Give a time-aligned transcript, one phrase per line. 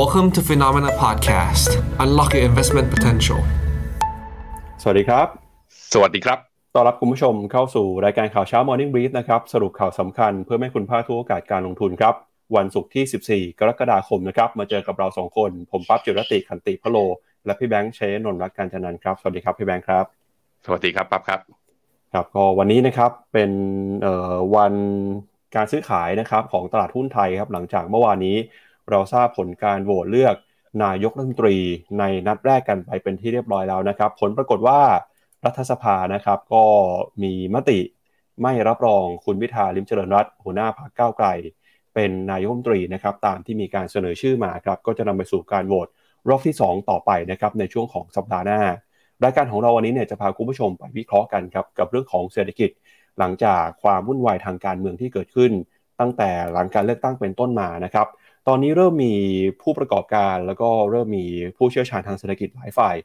[0.00, 1.70] Welcome to Phenomena Podcast.
[2.04, 3.40] Unlock your investment potential.
[4.82, 5.26] สวัสดีครับ
[5.92, 6.38] สวัสดีครับ
[6.74, 12.14] ต้อนรับคุณผู้ชมเข้าสู่รายการข่าวเช้า Morning Brief นะครับ สรุปข่าวสำคัญเพื่อให้คุณพลาดทุกโอกาสการลงทุนครับ
[12.56, 16.96] วันศุกร์ที่ 14 กรกฎาคมนะครับ มาเจอกับเราสองคน ผมปั๊บจิรติขันติพะโล
[17.46, 20.04] และพี่แบงค์เชนนนท์รักการจันนันท์ครับ สวัสดีครับพี่แบงค์ครับ
[20.64, 21.40] สวัสดีครับปั๊บครับ
[22.12, 23.50] ครับก็วันนี้นะครับเป็น
[24.02, 24.74] เอ่อวัน
[25.56, 28.36] การซื้อขายนะครับของตลาดหุ้นไทยครับหลังจากเมื่อวานนี้
[28.90, 30.36] เราทราบผลการโหวตเลือก
[30.84, 31.56] นายกรัฐมนตรี
[31.98, 34.80] ในนัดแรกกันไปเป็นที่เรียบร้อยแล้วนะครับ ผลปรากฏว่า
[35.44, 36.64] รัฐสภานะครับก็
[37.22, 37.78] มีมติ
[38.42, 41.28] ไม่รับรองคุณพิธาลิมเจริญรัตน์หัวหน้าพรรคก้าวไกล
[41.94, 45.88] เป็นนายกรัฐมนตรีนะครับตามที่มีการเสนอชื่อมาครับก็จะนำไปสู่การโหวต
[46.28, 48.60] รอบที่ 2 ต่อไปนะครับในช่วงของสัปดาห์หน้า
[49.24, 52.70] รายการของเราวันนี้เนี่ยจะพาคุณผู้ชมไปวิเคราะห์กันครับกับเรื่องของเศรษฐกิจ
[53.18, 55.52] หลังจากความวุ่นวายทางการเมืองที่เกิดขึ้น
[56.00, 58.06] ตั้งแต่หลังการเลือกตั้งเป็นต้นมานะครับ
[58.48, 59.14] ตอนนี้เริ่มมี
[59.62, 61.26] ผู้ประกอบการแล้วก็เริ่มมี
[61.56, 62.96] ผู้เชี่ยวชาญทางเศรษฐกิจหลายฝ่าย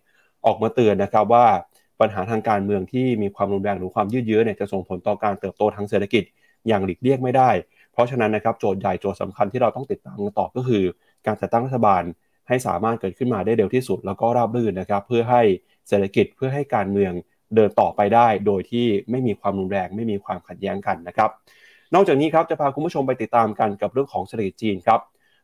[0.46, 1.46] ออกมาเตือนนะครับว่า
[2.00, 6.24] ปัญหาทางการเมืองที่มีความรุนแรงหรือความยืดเยื้อเนี่ยจะส่งผลต่อการเติบโตทางเศรษฐกิจ
[6.68, 7.50] อย่างหลีกเลี่ยงไม่ได้
[7.94, 10.84] เพราะฉะนั้นนะครับโจทย์ใหญ่โจทย์สำคัญที่เราต้องติดตามกันต่อก็คือ
[11.26, 12.04] การจัดตั้งรัฐบาล
[12.48, 15.42] ให้สามารถเกิดขึ้นมาได้เร็วที่สุด แล้วก็ราบรื่นนะครับเพื่อให้
[15.88, 17.14] เศรษฐกิจเพื่อให้การเมือง
[17.56, 21.30] เดินต่อไปได้ โดยที่ไม่มีความรุนแรง ไม่มีความขัดแย้งกันนะครับ
[21.94, 25.00] นอกจากนี้ครับจะพาคุณผู้ชมไปติดตามกันกับเรื่องของเศรษฐกิจจีนครับ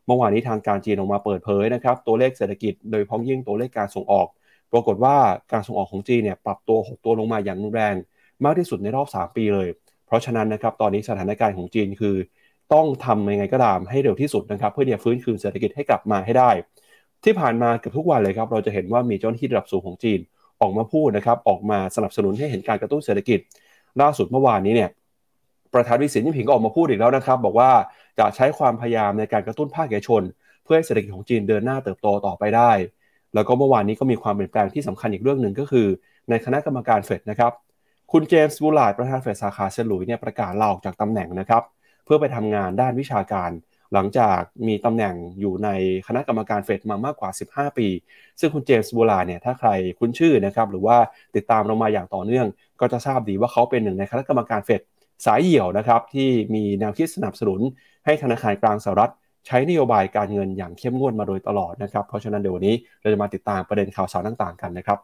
[0.08, 4.28] เมื่อวานนี้ทางการจีนออกมาเปิดเผยนะครับตัวเลขเศรษฐกิจโดยพ้องยิ่งตัวเลขการส่งออก
[4.72, 5.16] ปรากฏว่า
[5.52, 7.96] การส่งออกของจีนเนี่ยปรับตัวหดตัวลงมาอย่างรุนแรง
[8.44, 9.68] มากที่สุดในรอบ 3 ปีเลย
[10.08, 12.16] เพราะฉะนั้นนะครับตอนนี้สถานการณ์ของจีนคือ
[12.74, 16.50] ต้องทำยังไงก็ตามให้เร็วที่สุดนะครับเพื่อที่จะฟื้นคืนเศรษฐกิจให้กลับมาให้ได้
[17.24, 20.20] ที่ผ่านมาเกือบทุกวันเลยครับเราจะเห็นว่ามีเจ้าหน้าที่ระดับสูงของจีน
[20.62, 23.40] ออกมาพูดนะครับออกมาสนับสนุนให้เห็นการกระตุ้นเศรษฐกิจ
[24.02, 24.90] ล่าสุดเมื่อวานนี้เนี่ย
[25.74, 27.72] ประธานวิสินยิ่งผิงก็ออกมาพูดอีกแล้วนะครับ บอกว่า
[28.20, 30.22] จะใช้ความพยายามในการกระตุ้นภาคเอกชน
[30.64, 32.72] เพื่อให้เศรษฐกิจของจีนเดินหน้าเติบโตต่อไปได้
[33.34, 35.88] แล้วก็เมื่อวานนี้ก็มีความเปลี่ยนแปลงที่สำคัญอีกเรื่องหนึ่งก็คือ
[36.30, 37.52] ในคณะกรรมการเฟดนะครับ
[38.12, 41.64] คุณเจมส์บูลาดประธานเฟดสาขาเซนหลุยส์เนี่ยประกาศลาออกจากตำแหน่งนะครับ
[42.06, 43.52] เพื่อไปทำงานด้านวิชาการ
[43.94, 45.70] หลังจากมีตำแหน่งอยู่ใน
[46.08, 47.88] คณะกรรมการเฟดมามากกว่า 15 ปี
[48.40, 49.70] ซึ่งคุณเจมส์บูลาเนี่ยถ้าใคร
[50.00, 50.98] คุ้นชื่อนะครับหรือว่า
[51.36, 52.48] ติดตามเรามาอย่างต่อเนื่อง
[52.80, 54.82] ก็จะทราบดีว่าเขาเป็นหนึ่งในคณะกรรมการเฟด
[55.26, 57.60] สายเหี่ยวนะครับที่มีแนวคิดสนับสนุน
[58.06, 59.12] ให้ธนาคารกลางสหรัฐ
[59.48, 65.00] ใช้นโยบายการเงินอย่างเข้มงวดมาโดยตลอดนะครับเพราะฉะนั้นเดี๋ยววันนี้เราจะมาติดตามประเด็นข่าวสารต่างๆกันนะครับ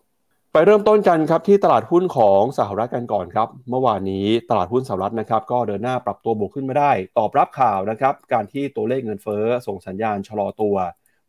[0.54, 10.76] ไปเริ่มต้นกันครับที่ตลาดหุ้นของสหรัฐกันก่อนครับ เมื่อวานนี้ตลาดหุ้นสหรัฐนะครับก็เดินหน้าปรับตัวบวกขึ้นมาได้ ตอบรับข่าวนะครับการที่ตัวเลขเงินเฟ้อส่งสัญญาณชะลอตัว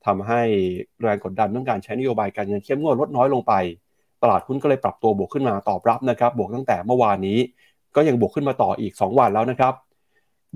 [0.07, 0.43] ทำให้
[1.03, 3.55] แรงกดดันเรื่องการใช้นโยบายการเงินเข้มงวดลดน้อยลงไป
[4.23, 7.39] ตลาดหุ้นก็เลยปรับตัวบวกขึ้นมาตอบรับนะครับบวกตั้งแต่เมื่อวานนี้
[7.97, 9.75] ก็ยังบวกขึ้นมาต่ออีก 2 วันแล้วนะครับ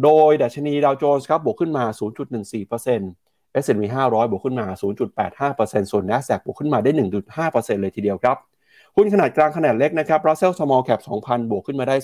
[0.03, 1.85] โดยดัชนีดาวโจนส์ครับบวกขึ้นมา
[2.71, 4.67] 0.14% S&P 500 บวกขึ้นมา
[5.49, 6.91] 0.85%ส่วน NASDAQ บวกขึ้นมาได้
[7.37, 8.37] 1.5%เลยทีเดียวครับ
[8.97, 11.97] หุ้นขนาดกลางขนาดเล็กนะครับ Russell Small Cap 2,000 บวกขึ้นมาได้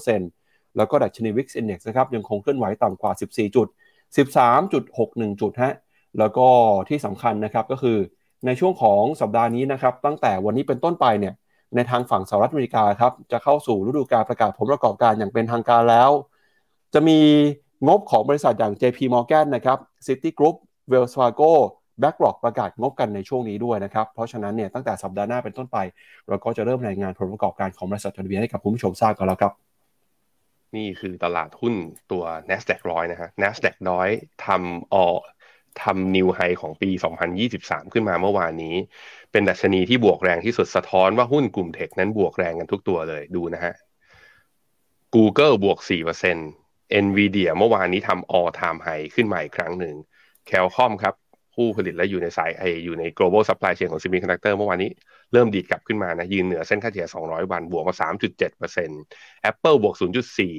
[0.00, 3.66] 0.9%แล้วก็ดัชนี Wix Index นะครับยังคงเคลื่อนไหวต่ำกว่า 14 จุด
[4.58, 5.74] 13.61 จุดฮะ
[6.18, 6.46] แล้วก็
[6.88, 7.98] ที่สำคัญนะครับก็คือ
[8.46, 11.34] ในช่วงของสัปดาห์นี้นะครับตั้งแต่วันนี้เป็นต้นไปเนี่ย
[11.74, 16.10] ในทางฝั่งสหรัฐอเมริกาครับจะเข้าสู่ฤดูการประกาศผลประกอบการอย่างเป็นทางการแล้ว
[16.94, 17.18] จะมี
[17.86, 20.56] งบของบริษัทอย่าง JP Morgan นะครับ City Group
[20.90, 21.52] Wells Fargo
[22.00, 25.78] BlackRock ประกาศงบกันในช่วงนี้ด้วยนะครับ เพราะฉะนั้นเนี่ยตั้งแต่สัปดาห์หน้าเป็นต้นไป
[26.28, 29.52] เราก็จะเริ่มรายงานผลประกอบการของบริษัทจดทะเบียนให้กับผู้ชมทราบกันแล้วครับ
[30.76, 31.74] นี่คือตลาดหุ้น
[32.12, 34.08] ตัว NASDAQ ร้อยนะฮะ NASDAQ น้อย
[34.46, 35.06] ทำออ
[35.82, 36.90] ทำนิวไฮของปี
[37.42, 38.74] 2023 ขึ้นมาเมื่อวานนี้
[39.32, 43.74] เป็นดัชนีที่บวกแรงที่สุดสะท้อนว่าหุ้นกลุ่มเทคนั้นบวกแรงกันทุกตัวเลยดูนะฮะ
[45.14, 46.63] Google บวก4%
[47.04, 49.94] Nvidia เมื่อวานนี้ทำ all time high ขึ้นมาอีกครั้งหนึ่ง
[50.48, 51.14] Qualcomm ครับ
[51.54, 54.90] ผู้ผลิตและอยู่ในสายไออยู่ใน global supply chain ของ semiconductor เมื่อวานนี้
[55.32, 57.94] เริ่มดีดกลับขึ้นมานะยืนเหนือเส้นค่าเฉลี่ย 200 วัน บวกมา
[58.82, 59.94] 3.7% Apple บวก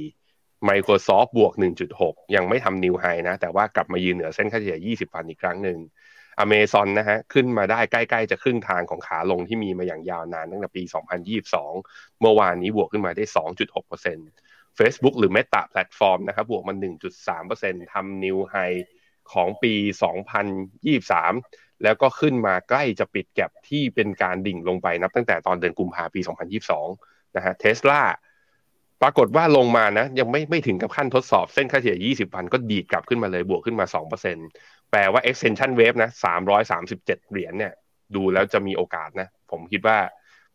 [0.02, 1.53] 0.4 Microsoft บวก
[1.94, 5.80] 1.6 ยังไม่ทำนิวไฮนะ แต่ว่ากลับมายืนเหนือเส้นค่าเฉลี่ย 20 วันอีกครั้งหนึ่ง
[6.44, 10.84] Amazon นะฮะขึ้นมาได้ใกล้ๆ จะครึ่งทางของขาลงที่มีมาอย่างยาวนานตั้งแต่ปี
[11.52, 16.74] 2022 เมื่อวานนี้บวกขึ้นมาได้ 2.6% Facebook หรือ Meta Platform นะครับบวกมา
[17.34, 18.56] 1.3%ทำนิวไฮ
[19.34, 19.74] ของปี
[20.60, 26.22] 2023 แล้วก็ขึ้นมาใกล้จะปิดแก็บที่เป็นการดิ่งลงไปนับตั้งแต่ตอนเดือนกุมภาพันธ์ปี
[26.80, 28.02] 2022 นะฮะเทสลา
[29.02, 33.86] ปรากฏว่าลงมานะยังไม่ไม่ถึงกับขั้นทดสอบเส้นค่าเฉลี่ย 20 วัน ก็ดีดกลับขึ้นมาเลยบวกขึ้นมา
[34.38, 36.10] 2%แปลว่า extension wave นะ
[36.70, 37.74] 337 เหรียญเนี่ย
[38.16, 39.98] ดูแล้วจะมีโอกาสนะ ผมคิดว่า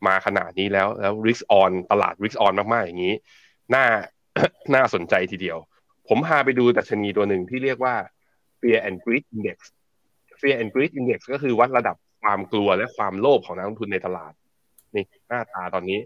[0.06, 3.14] มาขนาดนี้แล้วแล้ว risk on ตลาด risk on มาก ๆ อย่างนี้
[3.74, 3.84] น่า
[4.74, 5.58] น่าสนใจทีเดียว
[6.08, 7.94] ผมพาไปดูดัชนีตัวหนึ่งที่เรียกว่า
[8.60, 9.58] Fear and Greed Index
[10.40, 14.32] Fear and Greed Index ก็คือวัดระดับความกลัวและความโลภของนักลงทุนในตลาด
[14.94, 15.98] นี่หน้าตาตอนนี้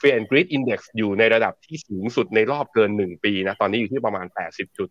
[0.00, 4.88] Fear and Greed Index อยู่ในระดับที่สูงสุดในรอบเกินหนึ่งปีนะ ตอนนี้อยู่ที่ประมาณ 80 จุด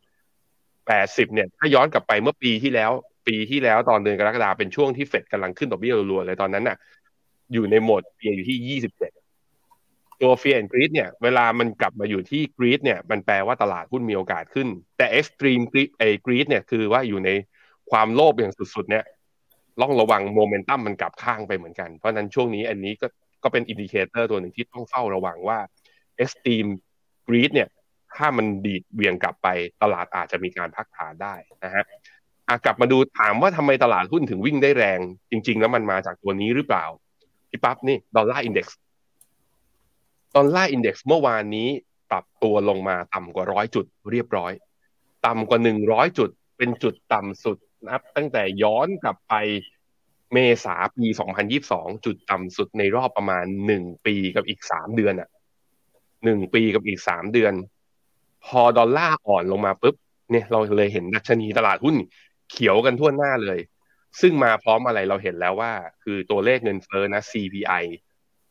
[0.68, 2.92] 80 เนี่ย ถ้าย้อนกลับไปเมื่อปีที่แล้ว
[3.28, 6.78] ปีที่แล้วตอนเดือนกรกฎาเป็นช่วงที่เฟดกำลังขึ้นดอกเบี้ยรัวๆเลยตอนนั้นน่ะ
[7.54, 9.27] อยู่ในโหมด Fear อยู่ที่ 27
[10.22, 14.68] ตัว Fear and Greed เนี่ยเวลามันกลับมาอยู่ที่ Greed เนี่ยมันแปลว่าตลาดหุ้นมีโอกาสขึ้น
[14.98, 17.30] แต่ Extreme Greed ไอ้ Greed เนี่ยคือว่าอยู่ใน
[17.92, 19.06] ความโลภอย่างสุดๆเนี่ย
[19.82, 23.08] ต้องระวังโมเมนตัมมันกลับข้างไปเหมือนกัน เพราะนั้นช่วงนี้อันนี้ก็
[23.44, 25.60] ก็เป็น indicator ตัวหนึ่งที่ต้องเฝ้าระวังว่า
[26.24, 26.72] Extreme
[27.28, 27.70] Greed เนี่ย
[28.16, 29.48] ถ้ามันดีดเบี่ยงกลับไป
[29.84, 31.84] ตลาดอาจจะมีการพักฐานได้นะฮะ
[32.66, 35.00] กลับมาดูถามว่าทำไมตลาดหุ้นถึงวิ่งได้แรง
[35.32, 36.86] จริง ๆ แล้วมันมาจากตัวนี้หรือเปล่า
[37.50, 38.78] พี่ปั๊บนี่ Dollar Index
[40.38, 41.70] Dollar Index เมื่อวานนี้
[42.12, 44.52] ปรับตัวลงมาต่ำกว่าร้อยจุดเรียบร้อย
[45.26, 47.58] ต่ำกว่าหนึ่งร้อยจุด เป็นจุดต่ำสุด
[47.88, 49.34] นับ ตั้งแต่ย้อนกลับไป
[50.34, 51.06] เมษาปี
[51.56, 55.30] 2022 จุดต่ำสุดในรอบประมาณหนึ่งปีกับอีกสามเดือนอะ
[56.24, 57.54] หนึ่งปีกับอีกสามเดือน
[58.46, 59.96] พอดอลลาร์อ่อนลงมาปุ๊บ
[60.32, 61.96] เนี่ยเราเลยเห็นดัชนีตลาดหุ้น
[62.52, 63.60] เขียวกันทั่วหน้าเลย
[64.22, 65.74] ซึ่งมาพร้อมอะไรเราเห็นแล้วว่า
[66.04, 67.84] คือตัวเลขเงินเฟ้อนะ CPI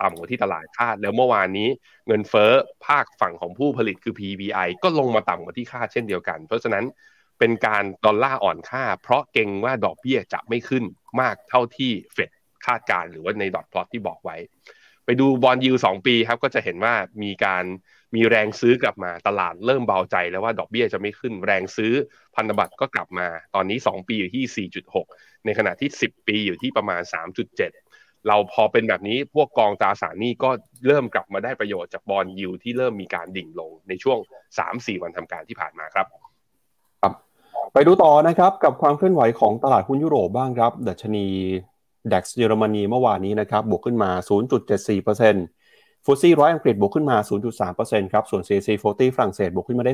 [0.02, 1.68] ต่ำกว่าที่ตลาดคาด แล้วเมื่อวานนี้
[2.06, 2.52] เงินเฟ้อ
[2.86, 6.84] ภาคฝั่งของผู้ผลิตคือ PPI ก็ลงมาต่ำกว่าที่คาดเช่นเดียวกัน เพราะฉะนั้น
[7.38, 10.84] เป็นการดอลลาร์อ่อนค่า เพราะเก่งว่าดอกเบี้ยจะไม่ขึ้น
[11.20, 12.30] มากเท่าที่เฟด
[12.66, 14.36] คาดการหรือว่าในดอทพลอตที่บอกไว้
[15.04, 17.64] ไปดูบอลยูสองปีครับก็จะเห็นว่ามีการ
[18.14, 21.92] มีแรงซื้อกลับมาตลาดเริ่มเบาใจแล้วว่าดอกเบี้ยจะไม่ขึ้น แรงซื้อ
[22.36, 24.68] พันธบัตรก็กลับมา ตอนนี้ 2 ปีอยู่ที่
[25.06, 27.02] 4.6 ในขณะที่ 10 ปีอยู่ที่ประมาณ
[27.46, 27.85] 3.7
[28.28, 30.50] เราพอเป็นแบบนี้พวกกองตราสารหนี้ก็
[30.86, 34.18] เริ่มกลับมาได้ประโยชน์จากบอลยูที่เริ่มมีการดิ่งลงในช่วง
[34.60, 36.06] 3-4 วันทำการที่ผ่านมาครับ
[37.72, 41.26] ไปดูต่อนะครับกับความเคลื่อนไหวของตลาดหุ้นยุโรปบ้างครับดัชนี
[42.12, 44.10] DAX เยอรมนีเมื่อวานนี้นะครับบวกขึ้นมา
[45.28, 47.16] 0.74% FTSE ร้อยอังกฤษบวกขึ้นมา
[47.64, 49.92] 0.3%ครับส่วน CAC 40ฝรั่งเศสบวกขึ้นมาได้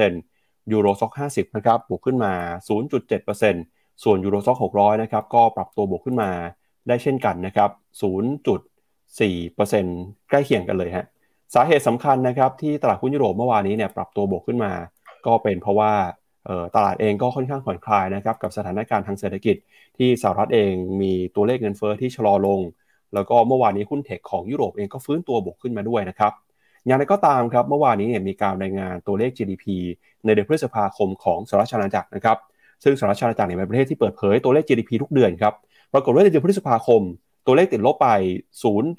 [0.00, 2.32] 0.5% Euro Stoxx 50 นะครับบวกขึ้นมา
[3.18, 6.30] 0.7%ส่วน Euro Stoxx 600 นะครับก็ปรับตัวบวกขึ้นมา
[6.88, 7.70] ได้เช่นกันนะครับ
[8.50, 11.06] 0.4%ใกล้เคียงกันเลยฮะ
[11.54, 14.72] สาเหตุสำคัญนะครับที่ตลาดหุ้นยุโรปเมื่อวานนี้เนี่ยปรับตัวบวกขึ้นมา
[15.26, 15.92] ก็เป็นเพราะว่า
[16.76, 19.56] ตลาดเองก็ค่อนข้างผ่อนคลายนะครับกับสถานการณ์ทางเศรษฐกิจ
[19.98, 22.60] ที่สหรัฐเองมีตัวเลขเงินเฟอ้อที่ชะลอลง
[23.14, 26.32] แล้วก็เมื่อวานนี้หุ้นเทคของยุโรปเองก็ฟื้นตัวบวกขึ้นมาด้วยนะครับ
[26.86, 29.64] อย่างไรก็ตามครับเมื่อวานนี้เนี่ยมีการรายงานตัวเลข GDP
[30.24, 32.38] ในเดือนพฤษภาคมของสหรัฐอาณาจักรนะครับ
[32.84, 35.54] ซึ่งสหรัฐอาณาจักรเนี่ยเป็นประเทศที่เปิดเผยตัวเลข GDP ทุกเดือนครับ
[35.92, 37.02] ปรากฏว่าในเดือนพฤษภาคม
[37.46, 38.08] ตัวเลขติดลบไป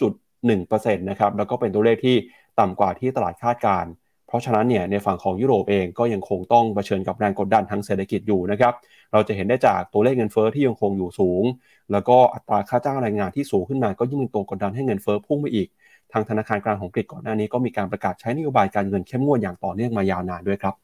[0.04, 2.16] 0.1%นะครับแล้วก็เป็นตัวเลขที่
[2.60, 3.86] ต่ำกว่าที่ตลาดคาดการ
[4.28, 8.74] เพราะฉะนั้นเนี่ยในฝั่งของยุโรปเองก็ยังคงต้องเผชิญกับแรงกดดันทางเศรษฐกิจอยู่นะครับ
[9.14, 11.44] เราจะเห็นได้จากตัวเลขเงินเฟ้อที่ยังคงอยู่สูง
[11.92, 15.68] แล้วก็อัตราค่าจ้างแรงงานที่สูงขึ้นมา ก็ยิ่งเป็นตัวกดดันให้เงินเฟ้อพุ่งไปอีก
[16.12, 20.76] ทางธนาคารกลางของอังกฤษก่อนหน้านี้ก็มีการประกาศใช้นโยบายการเงินเข้มงวดอย่างต่อเนื่องมายาวนานด้วยครับ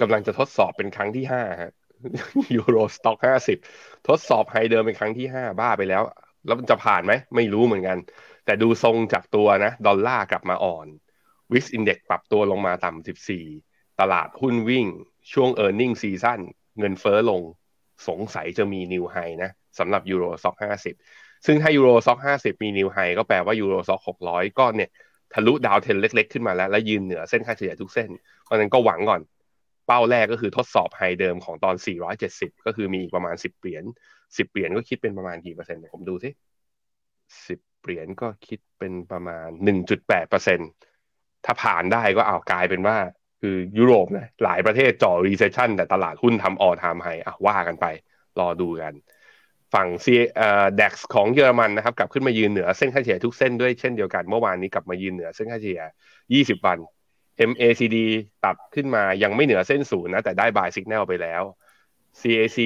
[0.00, 1.72] กำลังจะทดสอบเป็นครั้งที่ห้าฮะ
[2.56, 3.58] Euro Stoxx ห้าสิบ
[4.08, 6.02] ทดสอบ high เดิมเป็นครั้งที่ห้าบ้าไปแล้ว
[6.46, 7.98] แล้วมันจะผ่านไหม ไม่รู้เหมือนกัน
[8.44, 10.86] แต่ดูทรงจากตัวนะ ดอลลาร์กลับมาอ่อน
[11.52, 13.06] VIX Index ปรับตัวลงมาต่ำ
[13.46, 14.86] 14ตลาดหุ้นวิ่ง
[15.32, 16.40] ช่วง e a r n i n g ซีซั่น
[16.78, 17.42] เงินเฟ้อลง
[18.08, 20.56] สงสัยจะมี new high นะสำหรับ Euro Stoxx
[21.00, 24.90] 50ซึ่งถ้า Euro Stoxx 50มี new high ก็แปลว่า Euro Stoxx 600ก็เนี่ย
[25.34, 28.10] ทะลุดาวเทนเล็ก ๆ ขึ้นมาแล้ว และยืนเหนือเส้นค่าเฉลี่ยทุกเส้น
[28.44, 29.20] เพราะนั้นก็หวังก่อน
[29.88, 31.76] เป้าแรกก็คือทดสอบ high เดิมของตอน
[32.20, 33.84] 470 ก็คือมีอีกประมาณ 10 เหรียญ
[34.26, 36.30] 10 เหรียญก็คิดเป็นประมาณกี่เปอร์เซ็นต์ ผมดูสิ
[37.00, 39.48] 10 เหรียญก็คิดเป็นประมาณ
[39.88, 40.68] 1.8เปอร์เซ็นต์
[41.44, 42.96] ถ้าผ่านได้ก็เอากลายเป็นว่า
[43.40, 47.86] คือยุโรปนะหลายประเทศจ่อ recession แต่ตลาดหุ้นทำ all time high อะว่ากันไป
[48.40, 48.94] รอดูกัน
[49.74, 55.82] ฝั่งซีเอ่อ DAX ของเยอรมันนะครับ กลับขึ้นมายืนเหนือเส้นค่าเฉลี่ยทุกเส้นด้วยเช่นเดียวกัน เมื่อวานนี้กลับมายืนเหนือเส้นค่าเฉลี่ย
[56.34, 56.78] 20 วัน
[57.50, 57.96] MACD
[58.44, 61.42] ตัดขึ้นมายังไม่เหนือเส้นศูนย์นะ แต่ได้ buy สัญญาณไปแล้ว
[62.20, 62.58] CAC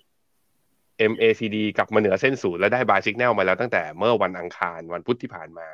[0.00, 5.68] 40 MACD กลับมาเหนือเส้นศูนย์และได้ buy สัญญาณมาแล้วตั้งแต่เมื่อวันอังคารวันพุธที่ผ่านมา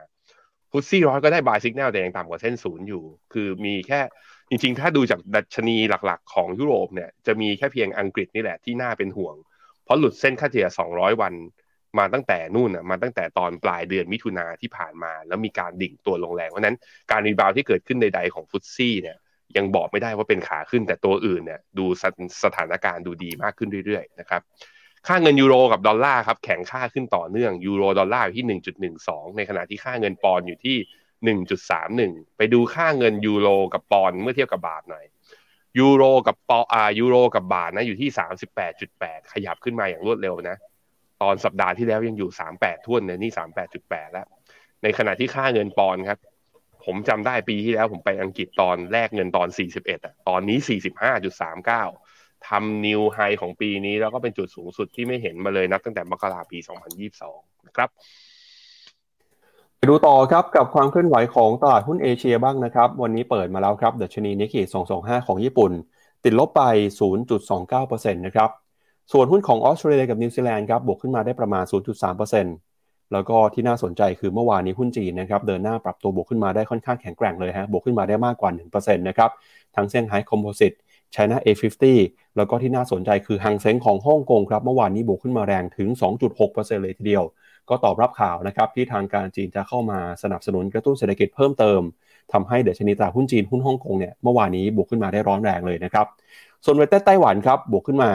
[0.71, 4.01] FTSE ร้อยก็ได้ buy signal แต่ยังต่ำกว่าเส้นศูนย์อยู่ คือมีแค่
[4.49, 5.77] จริงๆ ถ้าดูจากดัชนี
[6.07, 9.35] หลักๆ ของยุโรปเนี่ยจะมีแค่เพียงอังกฤษนี่แหละที่น่าเป็นห่วง
[9.85, 11.35] เพราะหลุดเส้นค่าเฉลี่ย200 วัน
[11.99, 16.77] มาตั้งแต่นู่นอะมาตั้งแต่ตอนปลายเดือนมิถุนาที่ผ่านมา แล้วมีการดิ่งตัวลงแรงเพราะนั้น
[17.11, 19.17] การ rebound ที่เกิดขึ้นใดๆของ FTSE เนี่ย
[19.57, 21.87] ยังบอกไม่ได้ว่าเป็นขาขึ้นแต่ตัวอื่นเนี่ยดู
[22.45, 24.43] สถานการณ์ดูดีมากขึ้นเรื่อยๆนะครับ
[25.07, 28.61] ค่าเงินยูโรกับดอลลาร์ครับแข็งค่าขึ้นต่อเนื่องยูโรดอลลาร์อยู่ที่
[28.97, 35.05] 1.12 ในขณะที่ค่าเงินปอนอยู่ที่ 1.31 ไปดูค่าเงินยูโรกับปอนเมื่อเทียบกับบาทหน่อย
[35.79, 40.57] ยูโรกับปออ่ายูโรกับบาทนะอยู่ที่สามสิบแปดจุดแปดขยับขึ้นมาอย่างรวดเร็วนะ
[41.25, 44.27] ตอนสัปดาห์ที่แล้วยังอยู่สามแปดท่วนเนี่ยนี่สามแปดจุดแปดแล้ว
[44.83, 46.19] ในขณะที่ค่าเงินปอนด์ครับ
[46.85, 51.85] ผมจำได้ปีที่แล้วผมไปอังกฤษตอนแรกเงินปอนด์สี่สิบเอ็ดอะตอนนี้สี่สิบห้าจุดสามเก้า
[52.49, 57.89] ทำ new high ของปีนี้แล้วก็เป็นจุดสูงสุดที่ไม่เห็นมาเลยนับตั้งแต่มกราปีสองพันยี่สิบสองนะครับ
[59.77, 64.63] ไปดูต่อครับกับความเคลื่อนไหวของตลาดหุ้นเอเชียบ้างนะครับ วันนี้เปิดมาแล้วครับดัชนีนิกเคอิ
[64.95, 65.73] 225 ของญี่ปุ่น
[66.25, 66.63] ติดลบไป
[67.41, 68.51] 0.29%นะครับ
[69.13, 71.65] ส่วนหุ้นของออสเตรเลียกับนิวซีแลนด์ครับบวกขึ้นมาได้ประมาณ
[72.33, 79.31] 0.3%แล้วก็ที่น่าสนใจคือเมื่อวานนี้หุ้นจีนนะครับเดินหน้าปรับตัวบวกขึ้นมาได้ค่อนข้างแข็งแกร่งเลยฮะบวกขึ้นมาได้มากกว่า 1%นะครับ
[79.77, 80.73] ทั้งเซี่ยงไฮ้คอมโพสิต
[81.15, 81.85] China A50
[82.37, 85.89] แล้วก็ที่น่าสนใจคือฮังเซ็งของฮ่องกงครับเมื่อวานนี้บวกขึ้นมาแรงถึง
[86.37, 87.25] 2.6%เลยทีเดียว
[87.69, 91.81] ก็ตอบรับข่าวนะครับที่ทางการจีนจะเข้ามาสนับสนุนกระตุ้นเศรษฐกิจเพิ่มเติม
[92.33, 96.07] ทำให้เดชนีตราหุ้นจีนหุ้นฮ่องกงเนี่ยเมื่อวานนี้บวกขึ้นมาได้ร้อนแรงเลยนะครับ
[96.65, 98.11] ส่วนเวทไต้หวันครับบวกขึ้นมา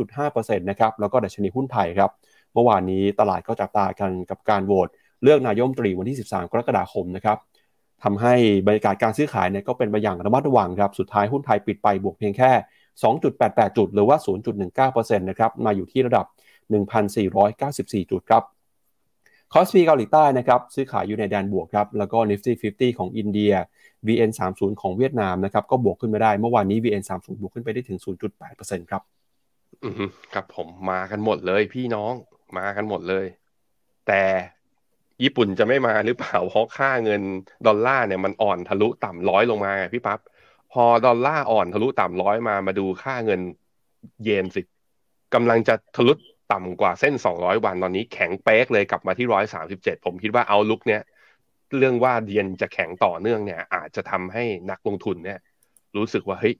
[0.00, 2.10] 0.5%นะครับแล้วก็เดชนีหุ้นไทยครับ
[2.54, 4.88] เมื่อวานนี้ตลาดก็จับตากันกับการโหวต
[5.22, 7.38] เลือกนายมตรีวันที่ 13 กรกฎาคมนะครับ
[8.04, 8.34] ทำให้
[8.66, 12.50] บรรยากาศการซื้อขายเนี่ยก็เป็นไปอย่างระมัดระวังครับสุดท้ายหุ้นไทยปิดไปบวกเพียงแค่
[13.14, 14.16] 2.88 จุด หรือว่า
[14.86, 16.26] 0.19%นะครับมาอยู่ที่ระดับ
[17.18, 18.42] 1,494 จุดครับ
[19.52, 23.52] คอสปีเกาหลีใต้นะครับซื้อขายอยู่ในแดนบวกครับแล้วก็ Nifty 50 ของอินเดีย
[24.06, 27.98] VN 30ของเวียดนามนะครับก็บวกขึ้นมาได้เมื่อวานนี้ VN 30บวกขึ้นไปได้ถึง
[28.44, 29.02] 0.8%ครับ
[29.84, 29.94] อืม
[30.34, 32.12] ครับผมมากันหมดเลยพี่น้อง
[32.58, 33.26] มากันหมดเลย
[34.06, 34.22] แต่
[35.22, 37.22] ญี่ปุ่นจะไม่มาหรือเปล่าเพราะค่าเงิน
[37.66, 40.20] ดอลลาร์เนี่ยมันอ่อนทะลุต่ำร้อยลงมาไงพี่ปับ๊บ
[40.72, 43.40] พอดอลลาร์อ่อนทะลุต่ำร้อยมามาดูค่าเงิน
[44.24, 44.62] เยนสิ
[45.34, 46.12] กำลังจะทะลุ
[46.52, 49.26] ต่ำกว่าเส้น 200 วันตอนนี้แข็งเป๊กเลยกลับมาที่
[49.66, 51.02] 137 ผมคิดว่าเอาลุกเนี้ย
[51.78, 55.38] เรื่องว่าเดียนจะแข็งต่อเนื่องเนี่ย อาจจะทำให้นักลงทุนเนี่ย
[55.96, 56.54] รู้สึกว่าเฮ้ย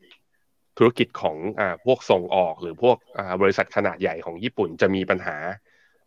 [0.79, 5.37] ธุรกิจของอ่าพวกส่งออกหรือพวกอ่าบริษัทขนาดใหญ่ของญี่ปุ่นจะมีปัญหา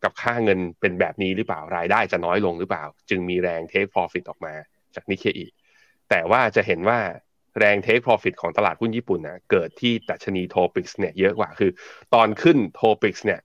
[0.04, 4.54] กับค่าเงินเป็นแบบนี้หรือเปล่ารายได้จะน้อยลงหรือเปล่า จึงมีแรงเทค profit ออกมา
[4.96, 5.48] จากนิเคอี
[6.10, 7.00] แต่ว่าจะเห็นว่า
[7.60, 11.72] แรงเทค profit ของตลาดหุ้นญี่ปุ่นนะเกิดที่ดัชนีโทปิกส์เนี่ยเยอะกว่าคือ
[12.14, 13.40] ตอนขึ้นโทปิกส์เนี่ย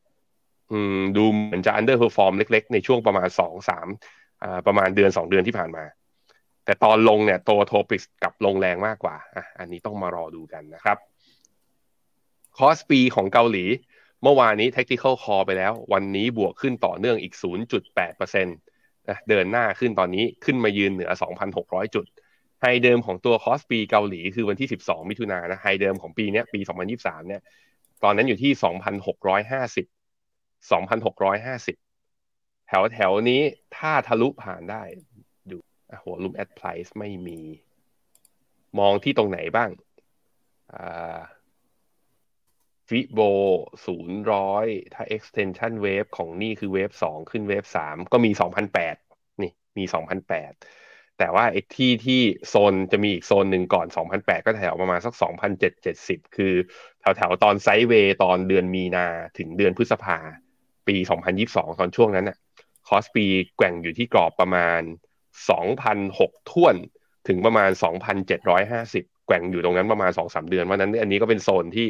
[1.16, 3.87] ดูเหมือนจะ underperform เล็ก ๆ ในช่วงประมาณสองสาม
[4.66, 5.85] ประมาณเดือนสองเดือนที่ผ่านมา
[6.64, 10.99] แต่ตอนลงเนี่ยตัว TOPIX กลับลงแรงมากกว่าอะอันนี้ต้องมารอดูกันนะครับ
[12.58, 13.64] KOSPI ของเกาหลี
[14.23, 17.35] เมื่อวานนี้ tactical call ไปแล้ว วันนี้บวกขึ้นต่อเนื่องอีก
[17.80, 21.11] 0.8%นะเดินหน้าขึ้นตอนนี้ขึ้นมายืนเหนือ
[21.52, 22.04] 2,600 จุด
[22.61, 26.61] high เดิมของตัว KOSPI เกาหลีคือวันที่ 12 มิถุนายนนะ high เดิมของปีนี้ปี
[26.94, 27.42] 2023 เนี่ย
[28.04, 28.52] ตอนนั้นอยู่ที่
[29.42, 29.93] 2,650
[30.71, 31.76] สองพันหกร้อยห้าสิบ
[32.68, 33.42] แถวแถวนี้
[33.76, 34.83] ถ้าทะลุผ่านได้
[35.50, 35.56] ดู
[36.02, 37.40] หัวลุมแอดไพรส์ไม่มี
[38.78, 39.71] มองที่ตรงไหนบ้าง
[42.88, 43.21] ฟิโบ
[43.87, 48.97] ศูนย์ร้อยถ้า extension wave ของนี่คือเวฟสองขึ้นเวฟสามก็มีสองพันแปด
[49.42, 50.52] นี่มีสองพันแปด
[51.18, 55.14] แต่ว่าไอ้ที่ที่โซนจะมีอีกโซนหนึ่งก่อน 2008 ก็แถวประมาณสัก
[55.75, 56.54] 2,770 คือ
[57.00, 59.06] แถวแถวตอน sideway ตอนเดือนมีนา
[59.38, 60.18] ถึงเดือนพฤษภา
[60.88, 60.96] ปี
[61.38, 62.36] 2022 ตอนช่วงนั้นน่ะ
[62.88, 63.25] KOSPI
[63.56, 64.80] แกว่งอยู่ที่กรอบประมาณ
[65.70, 66.74] 2,600 ถ้วน
[67.28, 67.70] ถึงประมาณ
[68.48, 71.88] 2,750 แกว่งอยู่ตรงนั้นประมาณ 2-3 เดือน วันนั้นอันนี้ก็เป็นโซนที่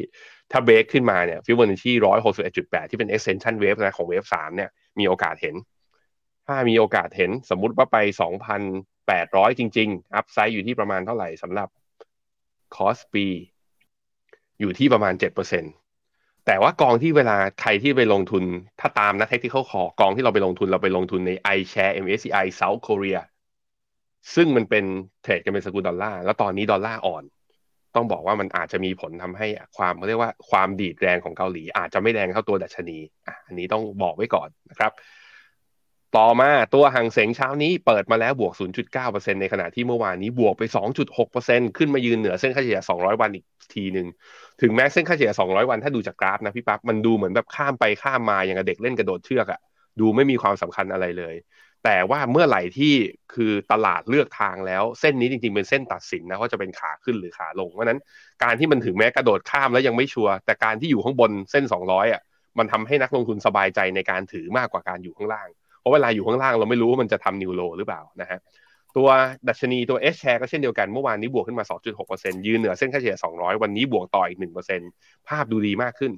[0.52, 1.92] ถ้าเบรกขึ้นมาเนี่ยฟิวเบอร์นิชี
[2.40, 5.54] 161.8 ที่เป็น extension wave นะของ wave 3เนี่ยมีโอกาสเห็น
[6.46, 7.96] ถ้ามีโอกาสเห็นสมมุติว่าไป
[8.78, 11.68] 2,800 จริง ๆ upside อยู่ที่ประมาณเท่าไหร่สำหรับ
[12.76, 13.26] KOSPI
[14.60, 15.84] อยู่ที่ประมาณ 7%
[16.46, 18.44] แต่ว่ากองที่เวลาใครที่ไปลงทุน
[18.80, 23.20] ถ้าตามนะเทคที่เขาขอกองที่เราไปลงทุนเราไปลงทุนใน iShare MSCI South Korea
[24.34, 24.84] ซึ่งมันเป็น
[25.23, 27.24] trade กันเป็นสกุลดอลลาร์แล้วตอนนี้ดอลลาร์อ่อน
[27.94, 29.46] ต้องบอกว่ามันอาจจะมีผลทำให้
[29.76, 32.98] ความเรียกว่าความดีดแรงของเกาหลี อาจจะไม่แรงเท่าตัวดัชนี
[33.46, 34.92] อันนี้ต้องบอกไว้ก่อนนะครับ
[36.16, 38.52] ต่อมาตัวฮั่งเส็งเช้านี้เปิดมาแล้วบวก
[38.94, 40.62] 0.9%ในขณะที่เมื่อวานนี้บวกไป
[41.21, 43.44] 2.6%ขึ้นมายืนเหนือเส้นค่าเฉลี่ย 200 วันอีก
[43.75, 44.06] ทีหนึ่ง
[44.61, 49.61] ถึงแม้เส้นค่าเฉลี่ย 200 วันถ้าดูจากกราฟนะพี่ปั๊บมันดูเหมือนแบบข้ามไปข้ามมาอย่างเด็กเล่นกระโดดเชือกอะ
[50.00, 51.35] ดูไม่มีความสำคัญอะไรเลย
[51.85, 52.94] แต่ว่าเมื่อไหร่ที่
[53.35, 58.00] คือตลาดเลือกทางแล้ว เส้นนี้จริงๆเป็นเส้นตัดสินนะว่าจะเป็นขาขึ้นหรือขาลงเพราะนั้น
[58.42, 62.23] การที่มันถึงแม้กระโดดข้ามแล้วยังไม่ชัวร์แต่การที่อยู่ข้างบนเส้น 200อะ
[62.59, 65.49] มันทำให้นักลงทุนสบายใจในการถือมากกว่าการอยู่ข้างล่าง
[65.85, 68.38] เพราะเวลาอยู่ข้างล่างเราไม่รู้ว่ามันจะทำนิวโลหรือเปล่านะฮะ
[68.97, 69.09] ตัว
[69.49, 71.64] ดัชนีตัว S share ก็เช่นเดียวกันเมื่อวานนี้บวกขึ้นมา
[72.05, 74.38] 2.6%ยืนเหนือเส้นค่าเฉลี่ย 200 วันนี้บวกต่ออีก
[74.83, 76.12] 1%ภาพดูดีมากขึ้น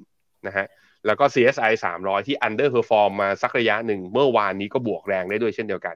[0.47, 0.65] นะฮะ
[1.05, 5.95] แล้วก็ CSI 300 ที่ underperform มาสักระยะหนึ่ง เมื่อวานนี้ก็บวกแรงได้ด้วยเช่นเดียวกัน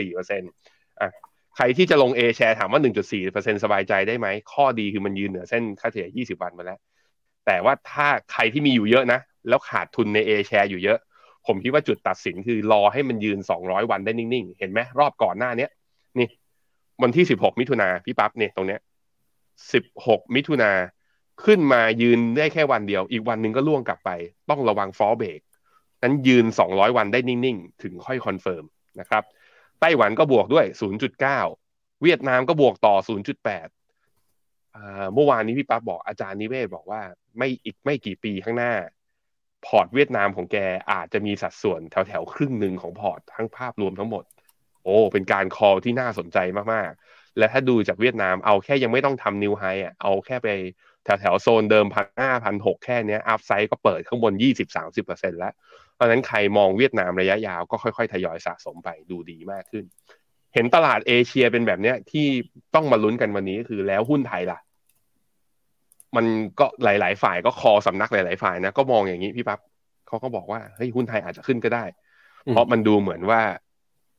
[0.00, 1.10] 1.4%อะ
[1.56, 2.80] ใครที่จะลง A share ถามว่า
[3.22, 6.78] 1.4%สบายใจได้ไหม ข้อดีคือมันยืนเหนือเส้นค่าเฉลี่ย 20 วันมาแล้ว
[7.46, 10.98] แต่ว่าถ้าใครที่มีอยู่เยอะนะ แล้วขาดทุนใน A share อยู่เยอะ
[11.50, 15.70] ผมคิดว่าจุดตัดสินคือรอให้มันยืน 200 วันได้นิ่งๆ เห็นไหมรอบก่อนหน้าเนี้ย
[16.18, 16.28] นี่
[17.02, 18.80] วันที่ 16 มิถุนาพี่ปั๊บเนี่ยตรงเนี้ย
[19.56, 20.70] 16 มิถุนา
[21.44, 24.10] ขึ้นมายืนได้แค่วันเดียว อีกวันหนึ่งก็ร่วงกลับไป
[24.50, 25.40] ต้องระวัง false break
[26.02, 28.64] นั้นยืน 200 วันได้นิ่งๆ ถึงค่อย confirm
[29.00, 29.22] นะครับ
[29.80, 30.66] ไต้หวันก็บวกด้วย
[31.34, 32.94] 0.9 เวียดนามก็บวกต่อ
[33.98, 37.00] 0.8เมื่อวานนี้พี่ปั๊บบอกอาจารย์นิเวศน์บอกว่า
[37.38, 38.72] ไม่อีกไม่กี่ปีข้างหน้า
[39.66, 40.56] port เวียดนามของแก
[40.92, 44.24] อาจจะมีสัดส่วนแถวแถวครึ่งหนึ่งของ port ทั้งภาพรวมทั้งหมด
[44.84, 46.38] โอ้เป็นการ call ที่น่าสนใจ
[46.72, 50.48] มากๆ และถ้าดูจากเวียดนามเอาแค่ยังไม่ต้องทำ new high อะเอาแค่ไป
[51.04, 55.52] แถวแถวโซนเดิมพันห้าพันหกแค่นี้ upside ก็เปิดข้างบนยี่สิบสามสิบเปอร์เซ็นต์แล้ว
[55.94, 59.84] เพราะฉะนั้นใครมองเวียดนามระยะยาวก็ค่อยๆ ทยอยสะสมไปดูดีมากขึ้น
[60.54, 62.26] เห็นตลาดเอเชียเป็นแบบเนี้ยที่
[62.74, 64.58] ต้องมาลุ้นกันวันนี้คือแล้วหุ้นไทยล่ะ
[66.16, 66.26] มัน
[66.60, 69.60] ก็หลาย ๆ ฝ่ายก็คอสำนักหลาย ๆ ฝ่ายนะก็มองอย่างนี้พี่ปั๊บ
[70.08, 71.84] เขาก็บอกว่าเฮ้ยหุ้นไทยอาจจะขึ้นก็ได้
[72.50, 73.40] เพราะมันดูเหมือนว่า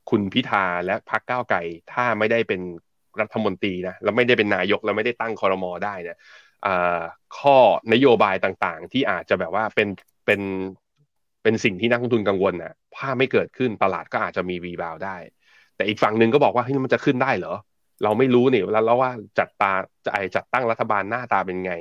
[0.10, 1.60] คุณพิธาและพรรคก้าวไกล
[1.94, 2.62] ถ้าไม่ได้เป็น
[3.22, 6.18] รัฐมนตรีนะแล้วไม่ได้เป็นนายกแล้วไม่ได้ตั้งคอรมอได้เนี่ย
[7.38, 7.58] ข้อ
[7.94, 9.88] นโยบายต่าง ๆ ที่อาจจะแบบว่าเป็น
[10.26, 10.42] เป็น
[11.44, 15.18] เป็นสิ่งที่นักลงทุนกังวลนะถ้าไม่เกิดขึ้นตลาดก็อาจจะมีรีบาวได้
[15.76, 17.54] แต่อีกฝั่งหนึ่งก็บอกว่าเฮ้ยมันจะขึ้นได้เหรอ
[18.04, 19.72] เราไม่รู้เนี่ยแล้วว่าจัดตา
[20.06, 21.74] จะไอจัดตั้งรัฐบาลหน้าตาเป็นไง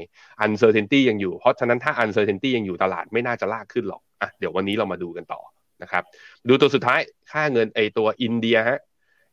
[0.45, 5.41] uncertainty ยังอยู่เพราะฉะนั้นถ้า uncertainty ยังอยู่ตลาดไม่น่าจะลากขึ้นหรอกอะเดี๋ยววันนี้เรามาดูกันต่อ
[5.83, 6.03] นะครับ
[6.49, 7.00] ดูตัวสุดท้าย
[7.33, 8.81] ค่าเงินไอตัวอินเดียฮะ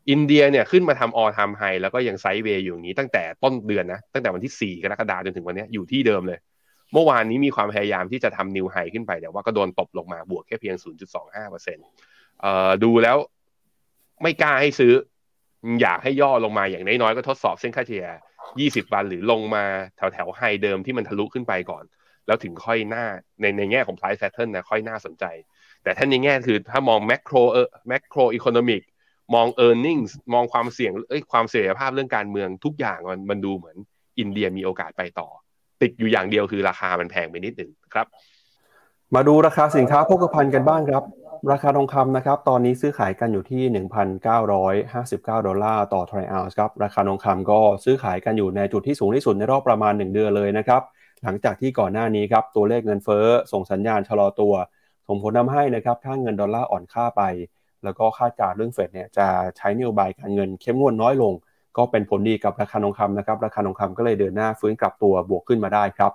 [0.09, 6.39] อินเดียเนี่ยขึ้นมาทำออทามไฮแล้วก็ยังไซด์เวย์อยู่อย่างนี้ตั้งแต่ต้นเดือนนะตั้งแต่วันที่ 4 กรกฎาคมจนถึงวันนี้อยู่ที่เดิมเลย
[6.93, 10.75] เมื่อวานนี้มีความพยายามที่จะทำนิวไฮขึ้นไปแต่ว่าก็โดนตบลงมาบวกแค่เพียง
[11.37, 13.17] 0.25%เอ่อดูแล้ว
[14.21, 14.93] ไม่กล้าให้ซื้อ
[15.81, 18.05] อยากให้ย่อลงมาอย่างน้อยๆก็ทดสอบเส้นค่าเฉลี่ย
[18.49, 19.63] 20 วันหรือลงมา
[19.97, 21.83] แถวแถวไฮเดิมที่มันทะลุขึ้นไปก่อน
[22.27, 23.05] แล้วถึงค่อยหน้า
[23.41, 25.25] ในในแง่ของ price pattern นะค่อยน่าสนใจ
[25.83, 28.81] แต่ถ้าในแง่คือถ้ามอง macro เออ macro economic
[29.33, 30.01] มอง e a r n i n g
[30.33, 33.77] มองความเสี่ยงเอ้ยความเสียภาพเรื่องการเมืองทุกอย่างมันมันดูเหมือน
[34.19, 35.29] อินเดียมีโอกาสไปต่อ
[35.81, 38.07] ติดอยู่อย่างเดียวคือราคามันแพงไปนิดหนึ่งครับ
[39.15, 41.03] มาดูราคาสินค้าโภคภัณฑ์กันบ้างครับ
[41.51, 43.61] ราคาทองคำนะครับ ตอนนี้ซื้อขายกันอยู่ที่
[44.29, 50.81] 1,959 ดอลลาร์ต่อทรัลล์ครับ ราคาทองคำก็ซื้อขายกันอยู่ในจุดที่สูงที่สุดในรอบประมาณ 1 เดือนเลยนะครับ
[51.23, 54.53] หลังจากที่ก่อนหน้านี้ครับ ตัวเลขเงินเฟ้อส่งสัญญาณชะลอตัว
[55.07, 57.21] ส่งผลทำให้นะครับค่าเงินดอลลาร์อ่อนค่าไป
[57.83, 61.33] แล้วก็คาดการเรื่องเฟดเนี่ยจะใช้นโยบายการเงินเข้มงวดน้อยลง
[61.77, 66.11] ก็เป็นผลดีกับราคาทองคำนะครับ ราคาทองคำก็เลยเดินหน้าฟื้นกลับตัวบวกขึ้นมาได้ครับ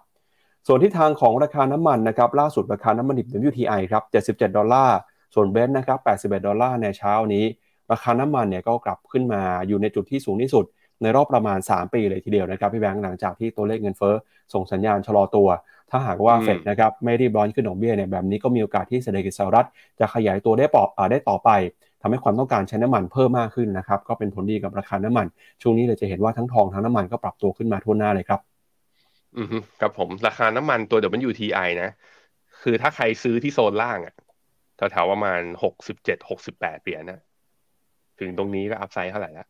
[0.66, 4.96] ส่วนที่ทางของราคาน้ำมันนะครับล่าสุดราคาน้ำมันดิบ WTI ครับ 77 ดอลลาร์
[5.40, 7.44] ส่วน Brent นะครับ 81 ดอลลาร์ในเช้านี้
[7.92, 10.64] ราคาน้ำมันเนี่ยก็กลับขึ้นมาอยู่ในจุดที่สูงที่สุด
[11.02, 14.14] ในรอบประมาณ 3 ปีเลยทีเดียวนะครับ พี่แบงค์หลังจากที่ตัวเลขเงินเฟ้อ
[14.54, 15.48] ส่งสัญญาณชะลอตัว
[15.90, 19.66] ถ้าหากว่าเฟดนะครับไม่รีบร้อนขึ้นดอกเบี้ยเนี่ยแบบนี้ก็มีโอกาสที่เศรษฐกิจสหรัฐ
[20.00, 21.50] จะขยายตัวได้ปอได้ต่อไป
[22.02, 25.26] ทำให้ความต้องการใช้น้ำมันเพิ่มมากขึ้นนะครับ ก็เป็นผลดีกับราคาน้ำมัน
[25.62, 28.40] ช่วงนี้เราจะเห็นว่าทั้งทองทั้งน้ำมันก็ปรับตัวขึ้นมาถ้วนหน้าเลยครับ
[29.36, 29.48] อืม
[29.80, 31.90] ครับผมราคาน้ำมันตัว WTI นะ
[32.62, 34.14] คือถ้าใครซื้อที่โซนล่างอะ
[34.92, 37.20] แถวๆประมาณหกสิบเจ็ดหกสิบแปดเหรียญนะ
[38.20, 39.48] ถึงตรงนี้ก็อัพไซด์เท่าไหร่แล้ว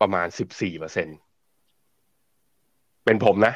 [0.00, 1.08] ประมาณสิบสี่เปอร์เซ็น
[3.04, 3.54] เป็นผมนะ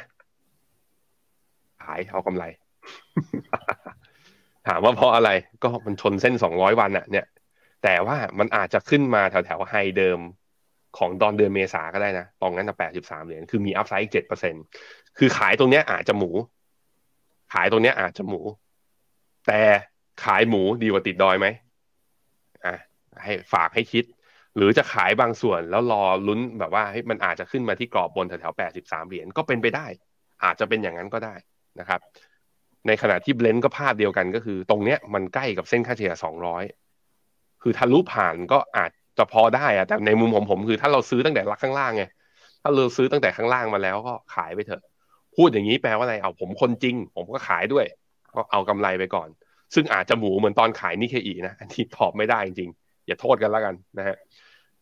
[1.85, 2.45] ขายเอากำไร
[4.69, 5.31] ถามว่าเพราะอะไร
[5.63, 7.27] ก็มันชนเส้นสองร้อยวันอะเนี่ย
[7.83, 10.19] แต่ว่ามันอาจจะขึ้นมาแถวแถวไฮเดิม
[10.99, 14.55] ของตอนเดือนเมษาก็ได้นะ ตอนนั้นแปดสิบสามเหรียญ คือมี upside อีกเจ็ดเปอร์เซ็นต์
[15.19, 16.31] คือขายตรงเนี้ยอาจจะหมู
[17.55, 18.41] ขายตรงเนี้ยอาจจะหมู
[19.47, 19.61] แต่
[20.25, 21.47] ขายหมูดีกว่าติดดอยไหม
[22.67, 22.75] อะ
[23.23, 24.05] ให้ฝากให้คิด
[24.57, 29.87] หรือจะขายบางส่วนแล้วรอลุ้นแบบว่าให้มันอาจจะขึ้นมาที่กรอบบนแถวๆแปดสิบสามเหรียญก็เป็นไปได้
[30.45, 31.35] อาจจะเป็นอย่างนั้นก็ได้
[31.81, 32.01] นะครับ
[32.87, 36.65] ในขณะที่ Brent ก็ภาพเดียวกันก็คือ ตรงเนี้ยมันใกล้กับเส้นค่าเฉลี่ยสองร้อย
[37.63, 42.05] คือทะลุผ่านก็อาจจะพอได้อะแต่ในมุมของผมคือถ้าเราซื้อตั้งแต่ลักข้างล่างไง
[42.63, 44.83] ถ้าเราซื้อตั้งแต่ข้างล่างมาแล้วก็ขายไปเถอะ
[45.37, 47.87] พูดอย่างนี้แปลว่าอะไรเอาผมคนจริง ผมก็ขายด้วย
[48.35, 49.29] ก็เอากำไรไปก่อน
[49.75, 54.17] ซึ่งอาจจะหมูเหมือนตอนขายนิเคอีนะอันที่ตอบไม่ได้จริงๆ อย่าโทษกันแล้วกันนะฮะ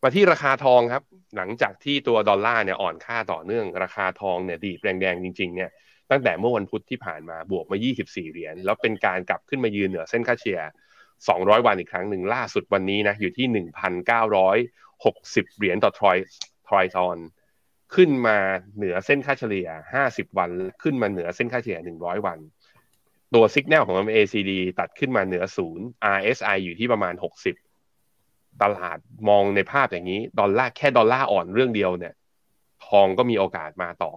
[0.02, 1.02] มาที่ราคาทองครับ
[1.36, 5.70] หลังจากที่ตัวดอลลาร์เนี่ยอ่อนค่าต่อเนื่อง ราคาทองเนี่ยดีดแดงๆจริงๆเนี่ย
[6.10, 10.60] ตั้งแต่เมื่อวันพุธที่ผ่านมาบวกมา 24 เหรียญแล้วเป็นการกลับขึ้นมายืนเหนือเส้นค่าเฉลี่ย
[11.12, 13.46] 200 วันอีกครั้งหนึ่งล่าสุดวันนี้นะอยู่ที่
[14.52, 16.16] 1,960 เหรียญต่อทรอย
[16.68, 17.18] ทรอยซอน
[17.94, 18.38] ขึ้นมา
[18.76, 19.68] เหนือเส้นค่าเฉลี่ย
[20.04, 20.50] 50 วัน
[20.82, 22.38] ขึ้นมาเหนือเส้นค่าเฉลี่ย 100 วัน
[23.34, 25.86] ตัวสัญญาณของ MACD ตัดขึ้นมาเหนือศูนย์
[26.16, 27.14] RSI อยู่ที่ประมาณ
[27.84, 32.14] 60 ตลาดมองในภาพอย่างนี้ ดอลลาร์แค่ดอลลาร์อ่อนเรื่องเดียวเนี่ย
[32.86, 34.12] ทองก็มีโอกาสมาต่อ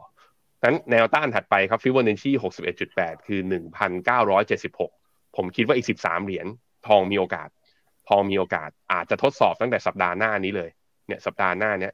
[0.63, 4.91] นั้นแนวต้านถัดไปครับฟิวเวอร์เนชี่หกสิบเอ็ดจุดแปดคือหนึ่งพันเก้าร้อยเจ็ดสิบหก
[5.35, 6.47] ผมคิดว่าอีกสิบสามเหรียญ
[6.87, 7.49] ทองมีโอกาส
[8.09, 10.69] ทองมีโอกาสอาจจะทดสอบตั้งแต่สัปดาห์หน้านี้เลย
[11.07, 11.93] เนี่ยสัปดาห์หน้าเนี้ย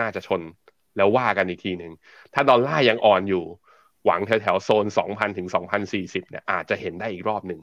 [0.00, 0.42] น่าจะชน
[0.96, 1.92] แล้วว่ากันอีกทีหนึ่ง
[2.34, 3.44] ถ้าดอลลาร์ยังอ่อนอยู่
[4.06, 7.60] หวังแถวๆโซนสองพันถึงสองพันสี่สิบเนี่ยอาจจะเห็นได้อีกรอบหนึ่ง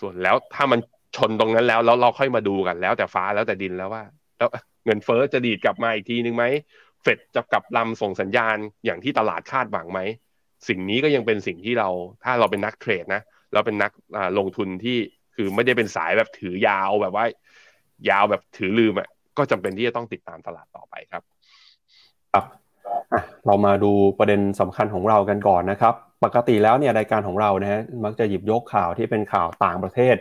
[0.00, 0.80] ส่วนแล้วถ้ามัน
[1.16, 4.04] ชนตรงนั้นแล้วแล้วเราค่อยมาดูกันแล้วแต่ฟ้าแล้วแต่ดินแล้วว่า
[4.38, 4.48] แล้ว
[4.84, 6.44] เงินเฟอ้อจะดีดกลับมาอีกทีหนึ่งไหม
[7.02, 10.00] เฟดจะกลับลำส่งสัญญาณอย่างที่ตลาดคาดหวังไหม
[10.68, 11.88] สิ่งนี้ก็ยังเป็นสิ่งที่เรา
[12.24, 13.92] ถ้าเราเป็นนักเทรดนะ เราเป็นนัก
[14.38, 14.98] ลงทุนที่
[15.34, 17.24] คือไม่ได้เป็นสายแบบถือยาวแบบว่า
[18.10, 19.08] ยาวแบบถือลืมอะ
[19.38, 21.22] ก็จำเป็นที่จะต้องติดตามตลาดต่อไปครับ
[22.32, 22.44] ครับ
[23.46, 30.16] เรามาดูประเด็นสำคัญของเรากันก่อนนะครับ ปกติแล้วเนี่ยรายการของเรานะฮะมักจะหยิบยกข่าวที่เป็นข่าวต่างประเทศ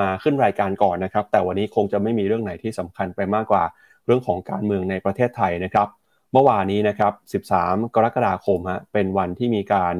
[0.00, 3.64] มาขึ้นรายการก่อนนะครับ แต่วันนี้คงจะไม่มีเรื่องไหนที่สำคัญไปมากกว่า
[4.06, 5.88] เรื่องของการเมืองในประเทศไทยนะครับ
[6.32, 7.08] เมื่อวานนี้นะครั
[7.40, 9.94] บ 13 กรกฎาคมฮะเป็นวันที่มีการ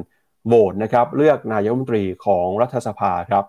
[0.47, 3.45] โหวตนะครับ เลือกนายกรัฐมนตรีของรัฐสภาครับ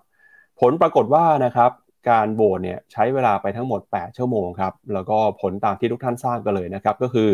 [0.60, 1.70] ผลปรากฏว่านะครับ
[2.10, 7.30] การโหวตเนี่ยใช้เวลาไปทั้งหมด 8 ชั่วโมงครับ แล้วก็ผลตามที่ทุกท่านทราบกันเลยนะครับ ก็คือ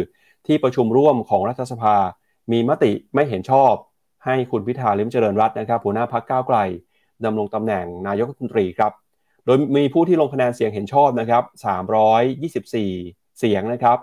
[0.48, 1.96] ที่ประชุมร่วมของรัฐสภา
[2.52, 3.72] มีมติไม่เห็นชอบ
[4.24, 6.58] ให้คุณพิธาลิมเจริญรัตน์นะครับหัวหน้าพักก้าวไกล
[7.24, 8.92] ดำรงตำแหน่งนายกรัฐมนตรีครับ
[9.44, 11.44] โดยมีผู้ที่ลงคะแนนเสียงเห็นชอบนะครับ
[12.20, 13.98] 324 เสียงนะครับ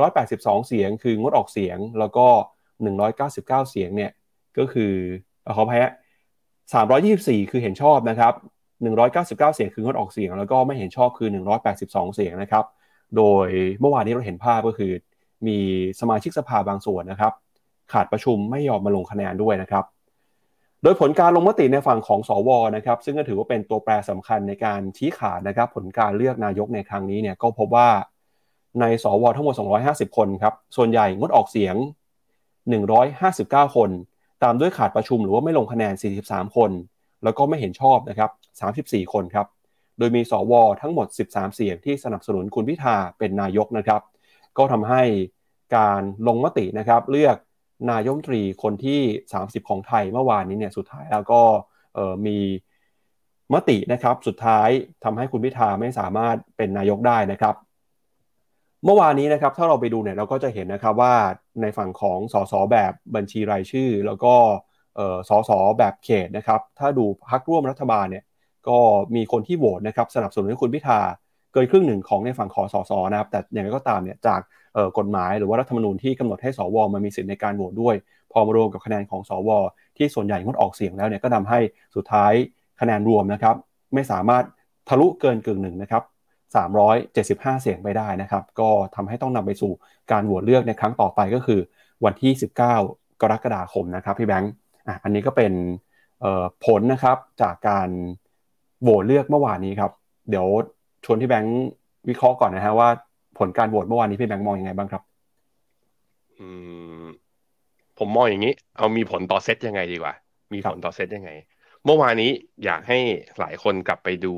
[0.00, 2.26] 182 เสียงคืองดออกเสียง แล้วก็
[2.98, 4.10] 199 เสียงเนี่ย
[4.58, 4.92] ก็คือ
[5.56, 5.92] ขออภัยฮะ
[6.70, 8.34] 324 คือเห็นชอบนะครับ
[8.94, 11.28] 199 เสียงคืองดออกเสียง แล้วก็ไม่เห็นชอบคือ
[11.72, 12.64] 182 เสียงนะครับ
[13.16, 13.48] โดย
[13.80, 14.92] เมื่อวานนี้เราเห็นภาพก็คือ
[15.46, 15.58] มี
[16.00, 17.32] สมาชิกสภาบางส่วนนะครับ
[17.92, 19.84] ขาดประชุมไม่ยอมมาลงคะแนนด้วยนะครับ
[20.82, 27.88] โดยผลการลงมติในฝั่งของสวนะครับ ซึ่งก็ถือว่าเป็นตัวแปรสำคัญในการชี้ขาดนะครับ ผลการเลือกนายกในครั้งนี้เนี่ยก็พบว่า
[28.80, 29.54] ในสวทั้งหมด
[30.08, 31.76] 250 คนครับ ส่วนใหญ่งดออกเสียง
[32.96, 33.90] 159 คน
[34.42, 36.70] ตามด้วยขาดประชุมหรือว่าไม่ลงคะแนน 43 คน
[37.24, 38.30] แล้วก็ไม่เห็นชอบนะครับ
[38.72, 39.46] 34 คนครับ
[39.98, 44.00] โดยมีสวทั้งหมด 13 เสียงที่สนับสนุนคุณพิธาเป็นนายกนะครับ
[44.58, 45.02] ก็ทำให้
[45.76, 47.36] การลงมตินะครับเลือก
[47.90, 49.00] นายกตรีคนที่
[49.34, 51.40] 30 ของไทยเมื่อวานนี้เนี่ยสุดท้ายแล้วก็
[52.26, 52.38] มี
[53.54, 54.68] มตินะครับสุดท้าย
[55.04, 57.54] ทำให้คุณพิธาไม่สามารถเป็นนายกได้นะครับ
[58.84, 61.14] เมื่อวานนี้นะครับถ้าเราไปดูเนี่ยเราก็จะเห็นนะครับว่า
[61.62, 64.34] ในฝั่งของสสแบบบัญชีรายชื่อ แล้วก็
[65.28, 68.24] สสแบบเขตนะครับ ถ้าดูพักร่วมรัฐบาลเนี่ย
[68.68, 68.78] ก็
[69.14, 71.00] มีคนที่โหวตนะครับสนับสนุนให้คุณพิธา
[71.52, 74.40] เกินครึ่งหนึ่งของในฝั่งของสสนะครับ แต่อย่างไรก็ตามเนี่ยจาก
[74.98, 77.94] กฎหมายหรือว่ารัฐธรรมนูญที่กำหนดให้สวมามีสิทธิในการโหวตด้วย
[78.32, 79.50] พอมารวมกับคะแนนของสว
[79.96, 81.58] ที่ส่วนใหญ่งดออกเสียงแล้วเนี่ยก็ทาให้
[81.96, 82.32] สุดท้าย
[82.80, 83.54] คะแนนรวมนะครับ
[83.94, 84.44] ไม่สามารถ
[84.88, 86.02] ทะลุเกินกึ่งหนึ่งนะครับ
[86.82, 89.72] 375 เสียงไปได้นะครับ ก็ทำให้ต้องนำไปสู่
[90.10, 91.60] การโหวตเลือกในครั้งต่อไปก็คือ
[92.04, 94.52] วันที่ 19 กรกฎาคมนะครับพี่แบงค์
[94.86, 95.52] อะอันนี้ก็เป็น
[96.64, 97.88] ผลนะครับจากการ
[98.82, 99.92] โหวตเลือกเมื่อวานนี้ครับ
[100.30, 100.46] เดี๋ยว
[101.04, 101.58] ชวนพี่แบงค์
[102.08, 102.88] วิเคราะห์ก่อนนะฮะว่า
[103.38, 105.02] ผลการโหวตเมื่อวานนี้พี่แบงค์มองยังไงบ้างครับ
[106.38, 106.48] อื
[107.02, 107.04] ม
[107.98, 110.14] ผมมองอย่างนี้ เอามีผลต่อเซตยังไงดีกว่า
[110.52, 111.30] มีผลต่อเซตยังไง
[111.84, 112.30] เมื่อวานนี้
[112.64, 112.98] อยากให้
[113.38, 114.34] หลายคนกลับไปดู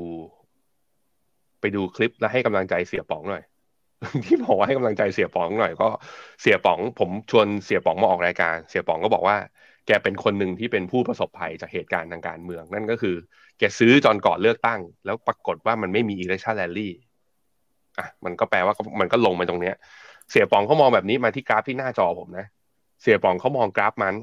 [1.61, 3.43] ไปดูคลิปและให้กำลังใจเสียป๋องหน่อย
[4.25, 5.87] ที่บอกว่าให้กำลังใจเสียป๋องหน่อยก็
[6.41, 9.37] เสียป๋อง ผมชวนเสียป๋องมาออกรายการ เสียป๋องก็บอกว่า
[9.87, 13.15] แกเป็นคนหนึ่งที่เป็นผู้ประสบภัยจากเหตุการณ์ทางการเมือง นั่นก็คือ
[13.59, 16.93] แกซื้อจอนก่อนเลือกตั้ง แล้วปรากฏว่ามันไม่มีอิเล็กชันแรลลี่
[17.99, 19.75] อะมันก็แปลว่ามันก็ลงมาตรงเนี้ย
[20.31, 22.47] เสียปองเขามองแบบนี้มาที่กราฟที่หน้าจอผมนะ
[23.01, 24.15] เสียปองเขามองกราฟมัน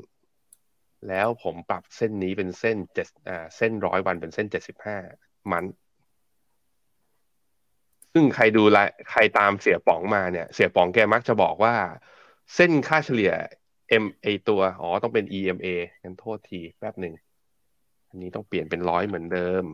[1.08, 4.96] แล้วผมปรับเส้นนี้เป็นเส้นเจ็ดอ่าเส้นร้อยวันเป็นเส้นเจ็ดสิบห้า
[5.52, 5.64] มัน
[8.12, 8.78] ซึ่งใครดูแล
[9.10, 11.74] ใครตามเสียป๋องมาเนี่ย เสียป๋องแกมักจะบอกว่า
[12.54, 13.32] เส้นค่าเฉลี่ย
[14.02, 15.66] M อตัว อ๋อ ต้องเป็น EMA
[16.02, 17.14] งั้นโทษทีแป๊บหนึ่ง
[18.12, 19.64] อันนี้ต้องเปลี่ยนเป็นร้อยเหมือนเดิม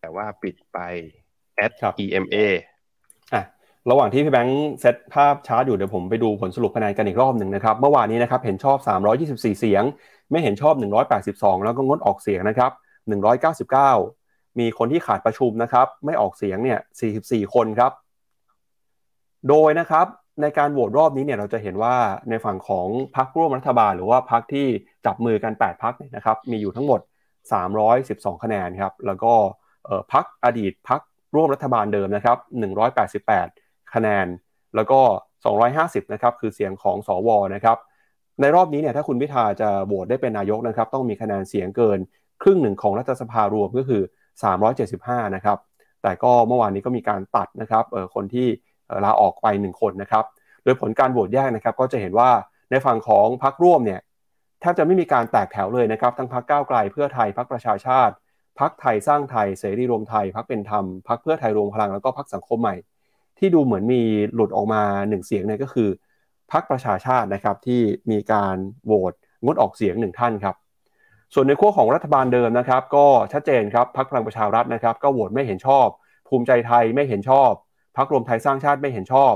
[0.00, 0.78] แต่ว่าปิดไป
[1.64, 1.72] at
[2.04, 2.36] EMA
[3.34, 3.42] อะ
[3.90, 8.78] ระหว่างที่พี่แบงค์เซตภาพชาร์ตอยู่เดี๋ยวผมไปดูผลสรุปคะแนนกันอีกรอบหนึ่งนะครับ เมื่อวานนี้นะครับเห็นชอบ
[9.18, 9.82] 324 เสียง
[10.30, 10.74] ไม่เห็นชอบ
[11.20, 12.72] 182 แล้วก็งดออกเสียงนะครับ
[13.84, 16.78] 199 มีคนที่ขาดประชุมนะครับ ไม่ออกเสียงเนี่ย
[17.16, 17.92] 44 คนครับ
[19.48, 20.06] โดยนะครับ
[20.42, 21.96] ในการโหวตรอบนี้เนี่ยเราจะเห็นว่า
[22.30, 24.66] ในฝั่งของพรรคร่วมรัฐบาล หรือว่าพรรคที่
[25.06, 27.00] จับมือกัน 8พรรคเนี่ยนะครับมีอยู่ทั้งหมด
[27.72, 29.32] 312 คะแนนครับแล้วก็
[30.12, 31.00] พรรคอดีตพรรค
[31.34, 32.38] ร่วมรัฐบาลเดิมนะครับ
[33.14, 34.26] 188 คะแนน
[34.76, 35.00] แล้วก็
[35.56, 37.76] 250 นะครับคือเสียงของสวนะครับ
[38.40, 41.98] ในรอบนี้เนี่ยถ้าคุณพิธาจะโหวตได้เป็นนายกนะครับต้องมีคะแนนเสียงเกิน
[42.42, 44.02] ครึ่งหนึ่งของรัฐสภารวมก็คือ
[44.68, 45.58] 375 นะครับ
[46.02, 48.48] แต่ก็เมื่อวานนี้ก็มีการตัดนะครับคนที่
[49.04, 50.24] ลาออกไปหนึ่งคนนะครับ
[50.64, 52.30] โดยผลการโหวตแยกนะครับ ก็จะเห็นว่า
[52.70, 54.00] ในฝั่งของพรรคร่วมเนี่ย
[54.60, 58.14] แทบจะไม่มีการแตกแถวเลยนะครับ ทั้งพรรคก้าวไกลเพื่อไทยพรรคประชาชาติ
[58.60, 62.76] พรรคไทยสร้างไทยเสรีรวมไทยพรรคเป็นธรรมพรรคเพื่อไทยรวมพลังแล้วก็พรรคสังคมใหม่
[63.38, 64.02] ที่ดูเหมือนมี
[64.34, 65.88] หลุดออกมาหนึ่งเสียงเนี่ยก็คือ
[66.52, 69.12] พรรคประชาชาตินะครับที่มีการโหวต
[69.44, 70.54] งดออกเสียงหนึ่งท่านครับ
[71.34, 75.86] ส่วนในขั้วของรัฐบาลเดิมนะครับ ก็ชัดเจนครับพรรคพลังประชารัฐนะครับ ก็โหวตไม่เห็นชอบ
[76.28, 77.50] ภูมิใจไทยไม่เห็นชอบ
[77.96, 79.34] พรรครวมไทยสร้างชาติไม่เห็นชอบ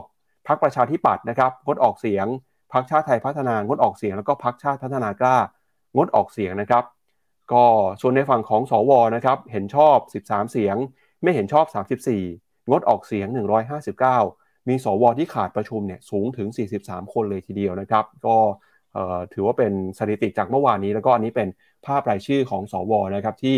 [0.48, 2.26] พรรคประชาธิปัตย์นะครับงดออกเสียง
[2.72, 5.38] พรรคชาติไทยพัฒนางดออกเสียง แล้วก็พรรคชาติพัฒนากล้า
[5.96, 6.84] งดออกเสียงนะครับ
[7.52, 7.64] ก็
[8.00, 9.96] ส่วนในฝั่งของสวนะครับเห็นชอบ
[10.26, 10.76] 13 เสียง
[11.22, 11.64] ไม่เห็นชอบ
[12.14, 13.28] 34 งดออกเสียง
[13.98, 16.48] 159 มีสวที่ขาดประชุมเนี่ยสูงถึง
[16.80, 18.36] 43 คนเลยทีเดียวนะครับ ก็
[19.32, 21.48] ถือว่าเป็นสถิติจากเมื่อวานนี้แล้วก็อันนี้เป็น
[21.86, 23.56] ภาพรายชื่อของสวนะครับที่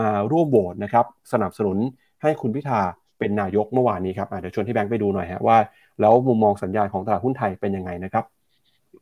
[0.00, 1.78] มาร่วมโหวตนะครับสนับสนุน
[2.22, 2.80] ให้คุณพิธา
[3.22, 5.58] เป็นนายกเมื่อวานนี้ครับเดี๋ยวชวนที่แบงค์ไปดูหน่อยฮะว่า
[6.00, 8.24] แล้วมุมมองสัญญาณของตลาดหุ้นไทยเป็นยังไงนะครับ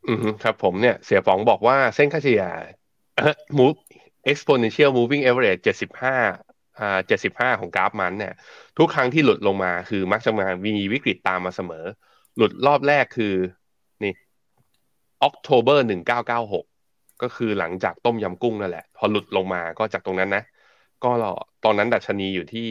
[0.07, 2.43] อืมครับผมเนี่ยเสียฟองบอกว่าเส้นค่าเฉลี่ย
[3.57, 3.77] move
[4.31, 5.61] exponential moving average
[6.21, 8.33] 75อ่า75ของกราฟมันเนี่ย
[8.77, 11.85] ทุกครั้งที่หลุดลงมาคือมักจะมามีวิกฤตตามมาเสมอ
[12.37, 13.33] หลุดรอบแรกคือ
[14.03, 14.13] นี่
[15.27, 15.79] October
[16.51, 20.43] 1996ก็คือหลังจากต้มยำกุ้งนั่นแหละ พอหลุดลงมาก็จากตรงนั้นนะ
[21.03, 21.11] ก็
[21.65, 22.69] ตอนนั้นดัชนีอยู่ที่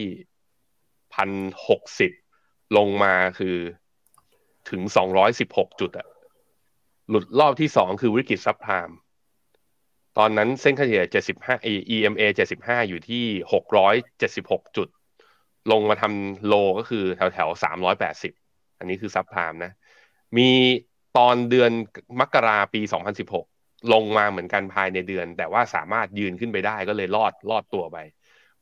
[1.15, 1.29] พัน
[1.67, 2.11] หกสิบ
[2.77, 3.57] ลงมาคือ
[4.69, 6.07] ถึงสองร้อยสิบหกจุดอะ
[7.09, 8.89] หลุดรอบที่สองคือวิกฤตซับพาม
[10.17, 11.05] ตอนนั้นเส้นค่าเฉลี่ย
[11.45, 12.23] 75 EMA
[12.57, 13.25] 75 อยู่ที่
[14.01, 14.87] 676 จุด
[15.71, 17.49] ลงมาทำโลก็คือแถวแถว
[18.15, 19.71] 380 อันนี้คือซับพามนะ
[20.37, 20.49] มี
[21.17, 21.71] ตอนเดือน
[22.19, 22.81] มกราปี
[23.37, 27.97] 2016 ลงมาเหมือนกันภายในเดือน แต่ว่าสามารถยืนขึ้นไปได้ก็เลยรอดรอดตัวไป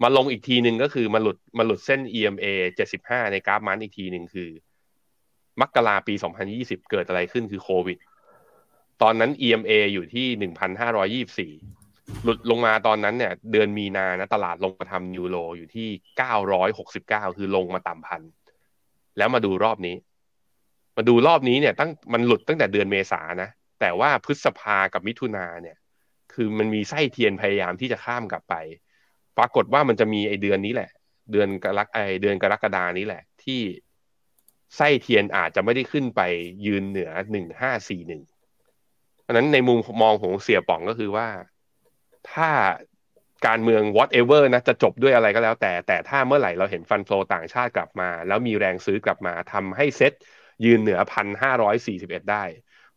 [0.03, 2.45] มาลงอีกทีหนึ่งก็คือมาหลุดมาหลุดเส้น EMA
[2.89, 4.49] 75 ในกราฟมันอีกทีหนึ่งคือ
[5.62, 6.13] มกราปี
[6.51, 7.97] 2020 เกิดอะไรขึ้นคือโควิด
[9.01, 11.53] ตอนนั้น EMA อยู่ที่หนึ่งพันห้าร้อยี่สี่
[12.23, 18.21] หลุดลงมาตอนนั้นเนี่ย เดือนมีนานะตลาดลงมาทำยูโรอยู่ที่เก้าร้อยหกสิบเก้าคือลงมาต่ำพัน
[19.17, 19.95] แล้วมาดูรอบนี้
[20.97, 25.77] มาดูรอบนี้เนี่ยตั้งมันหลุดตั้งแต่เดือนเมษานะ แต่ว่าพฤษภากับมิถุนาเนี่ย
[26.33, 28.55] คือมันมีไส้เทียนพยายามที่จะข้ามกลับไป
[29.39, 30.89] ปรากฏว่ามันจะมีไอเดือนนี้แหละ
[31.32, 33.62] เดือนกรกไอเดือนกรกฎานี้แหละ ที่
[34.78, 36.21] ไส้เทียนอาจจะไม่ได้ขึ้นไป
[36.65, 38.21] ยืนเหนือหนึ่งห้าสี่หนึ่ง
[39.21, 41.28] เพราะนั้นในมุมมองของเสียป๋องก็คือว่า
[42.32, 42.49] ถ้า
[43.47, 50.13] การเมือง whatever นะจะจบด้วยอะไรก็แล้ว แต่แต่ถ้าเมื่อไหร่เราเห็นฟันโฟต่างชาติกลับมา แล้วมีแรงซื้อกลับมาทำให้เซ็ต
[50.65, 52.43] ยืนเหนือพันห้าร้อยสี่สิบเอ็ดได้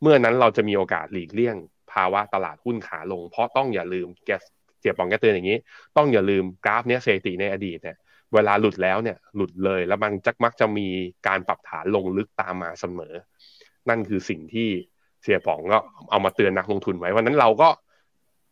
[0.00, 1.56] เมื่อนั้นเราจะมีโอกาสหลีกเลี่ยง
[1.92, 4.30] ภาวะตลาดหุ้นขาลง เพราะต้องอย่าลืมแก
[4.82, 5.58] เสียป๋องแกเตือนอย่างนี้
[5.96, 7.96] ต้องอย่าลืมกราฟเนี้ยเศรษฐีในอดีตเนี่ย
[8.34, 10.88] เวลาหลุดแล้วเนี่ยหลุดเลยแล้วมันจักมักจะมี
[11.26, 13.14] การปรับฐานลงลึกตามมาเสมอ
[13.88, 14.68] นั่นคือสิ่งที่
[15.22, 15.78] เสียป๋องก็
[16.10, 17.68] เอามาเตือนนักลงทุนไว้วันนั้นเราก็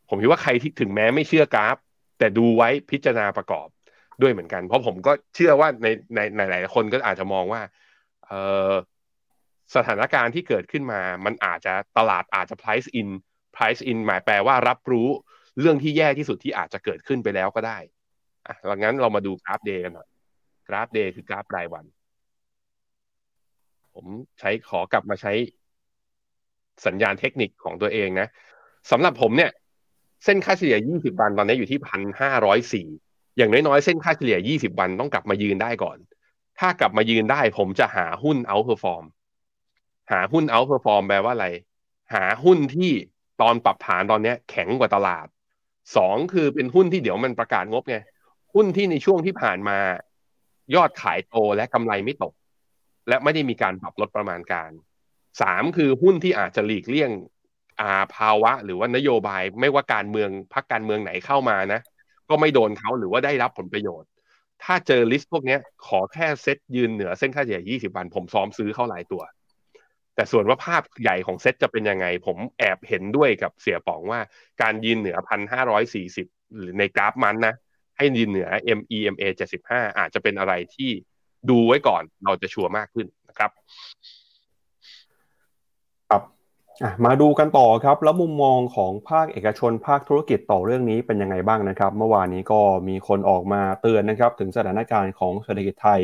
[0.08, 1.76] ผมคิดว่าใครที่ถึงแม้ไม่เชื่อกราฟ
[2.18, 3.68] แต่ดูไว้พิจารณาประกอบ
[4.22, 5.86] ด้วยเหมือนกัน เพราะผมก็เชื่อว่าใน
[6.36, 7.62] ในหลายคนก็อาจจะมองว่า
[8.26, 8.32] เอ
[8.70, 8.72] อ
[9.76, 13.08] สถานการณ์ที่เกิดขึ้นมา มันอาจจะตลาดอาจจะ price in
[13.56, 15.08] price in หมายแปลว่ารับรู้
[15.58, 17.78] เรื่องที่แย่ที่สุดที่อาจจะเกิดขึ้นไปแล้วก็ได้
[18.46, 20.08] อะหลังนั้นเรามาดูกราฟ day กันหน่อย
[20.68, 21.84] กราฟ day คือกราฟรายวัน
[23.94, 24.06] ผม
[24.40, 25.32] ใช้ขอกลับมาใช้
[26.86, 28.28] สัญญาณเทคนิคของตัวเองนะ
[28.90, 29.50] สำหรับผมเนี่ย
[30.24, 35.98] เส้นค่าเฉลี่ย 20 วันตอนนี้อยู่ที่1,504อย่างน้อยๆ เส้นค่าเฉลี่ย 20 วันต้องกลับมายืนได้ก่อน
[36.58, 39.04] ถ้ากลับมายืนได้ผมจะหาหุ้น outperform
[40.12, 41.48] หาหุ้น outperform แปลว่าอะไร
[42.14, 42.90] หาหุ้นที่
[43.40, 45.26] ตอนปรับฐานตอนนี้แข็งกว่าตลาด
[45.96, 47.96] สองคือเป็นหุ้นที่เดี๋ยวมันประกาศงบไง
[48.54, 49.78] หุ้นที่ในช่วงที่ผ่านมา
[50.74, 52.34] ยอดขายโตและกำไรไม่ตก
[53.08, 54.70] และไม่ได้มีการปรับลดประมาณการ
[55.40, 57.10] สามคือหุ้นที่อาจจะหลีกเลี่ยง
[57.80, 61.80] อาภาวะ หรือว่านโยบายไม่ว่าการเมืองพรรคการเมืองไหนเข้ามานะ
[62.28, 64.08] ก็ไม่โดนเขาหรือว่าได้รับผลประโยชน์
[64.64, 69.22] ถ้าเจอลิสต์พวกนี้ขอแค่เซ็ตยืนเหนือเส้นค่าเฉลี่ย20 วัน ผมซ้อมซื้อเข้าหลายตัว
[70.20, 74.20] แต่ส่วนว่าภาพใหญ่ของเซ็ตจะเป็นยังไง ผมแอบเห็นด้วยกับเสียป๋องว่า
[74.62, 77.54] การยืนเหนือพันห้าร้อยสี่สิบหรือในกราฟมันนะ
[77.96, 79.24] ให้ยืนเหนือ MEMA
[79.60, 80.90] 75 อาจจะเป็นอะไรที่
[81.50, 83.50] ดูไว้ก่อนเราจะชัวร์มากขึ้นนะครับ
[87.04, 96.02] มาดูกันต่อครับ แล้วมุมมองของภาคเอกชนภาคธุรกิจต่อเรื่องนี้เป็นยังไงบ้างนะครับ เมื่อวานนี้ก็มีคนออกมาเตือนนะครับ ถึงสถานการณ์ของเศรษฐกิจไทย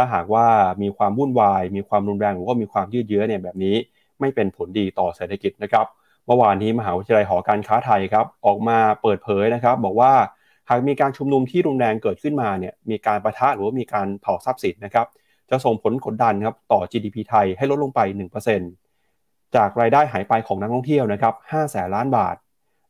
[0.00, 0.46] ถ้าหากว่า
[0.82, 3.76] มีความวุ่นวาย มีความรุนแรงหรือว่ามีความยืดเยื้อเนี่ยแบบนี้
[4.20, 5.86] ไม่เป็นผลดีต่อเศรษฐกิจนะครับ
[6.26, 10.12] เมื่อวานนี้มหาวิทยาลัยหอการค้าไทยครับออกมาเปิดเผยนะครับ บอกว่า
[10.70, 15.06] หากมีการชุมนุมที่รุนแรงเกิดขึ้นมาเนี่ยมีการประทะหรือว่ามีการเผาทรัพย์สินนะครับ
[15.50, 18.00] จะส่งผลกดดันครับต่อ GDP ไทยให้ลดลงไป
[18.78, 22.36] 1%จากรายได้หายไปของนักท่องเที่ยวนะครับ5แสนล้านบาท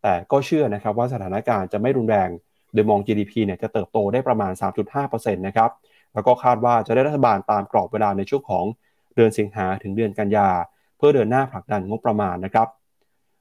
[0.03, 2.29] แต่ก็เชื่อนะครับว่าสถานการณ์จะไม่รุนแรง
[2.73, 4.53] โดยมอง GDP เนี่ยจะเติบโตได้ประมาณ
[4.99, 5.71] 3.5%นะครับ
[6.15, 8.65] แล้วก็คาดว่าจะได้รัฐบาลตามกรอบเวลาในช่วงของ
[9.15, 10.49] เดือนสิงหาถึงเดือนกันยา
[10.97, 12.69] เพื่อเดินหน้าผลักดันงบประมาณนะครับ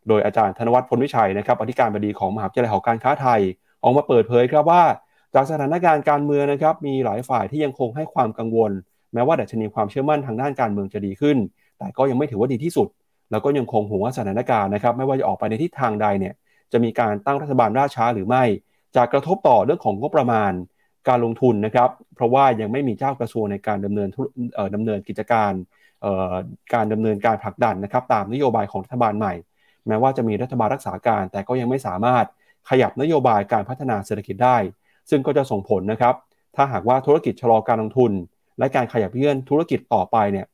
[0.07, 3.41] โดยอาจารย์ธนวัฒน์พลวิชัยนะครับอธิการบดีของมหาวิทยาลัยหอการค้าไทย
[3.83, 4.83] ออกมาเปิดเผยครับว่า
[5.35, 8.71] จากสถานการณ์การเมืองนะครับมีหลายฝ่ายที่ยังคงให้ความกังวล
[9.13, 11.37] แม้ว่าดัชนีความเชื่อมั่นทางด้านการเมืองจะดีขึ้น
[11.77, 12.87] แต่ก็ยังไม่ถือว่าดีที่สุด
[13.31, 16.33] แล้วก็ยังคงห่วงว่าสถานการณ์นะครับ ไม่ว่าจะออกไปในทิศทางใดเนี่ย
[16.71, 18.43] จะมีการตั้งรัฐบาลราช้าหรือไม่
[18.95, 20.51] จากกระทบต่อเรื่องของงบประมาณ
[21.07, 24.09] การลงทุนนะครับ เพราะว่ายังไม่มีเจ้ากระทรวงในการดำเนิน
[24.75, 25.51] ดำเนินกิจการ
[26.73, 29.33] การดำเนินการผลักดันนะครับ ตามนโยบายของรัฐบาลใหม่
[29.87, 32.25] แม้ว่าจะมีรัฐบาลรักษาการ แต่ก็ยังไม่สามารถ
[32.69, 34.57] ขยับนโยบายการพัฒนาเศรษฐกิจได้
[35.09, 36.15] ซึ่งก็จะส่งผลนะครับ
[36.55, 38.11] ถ้าหากว่าธุรกิจชะลอการลงทุน
[38.59, 40.47] และการขยับเยื่อนธุรกิจต่อไปเนี่ย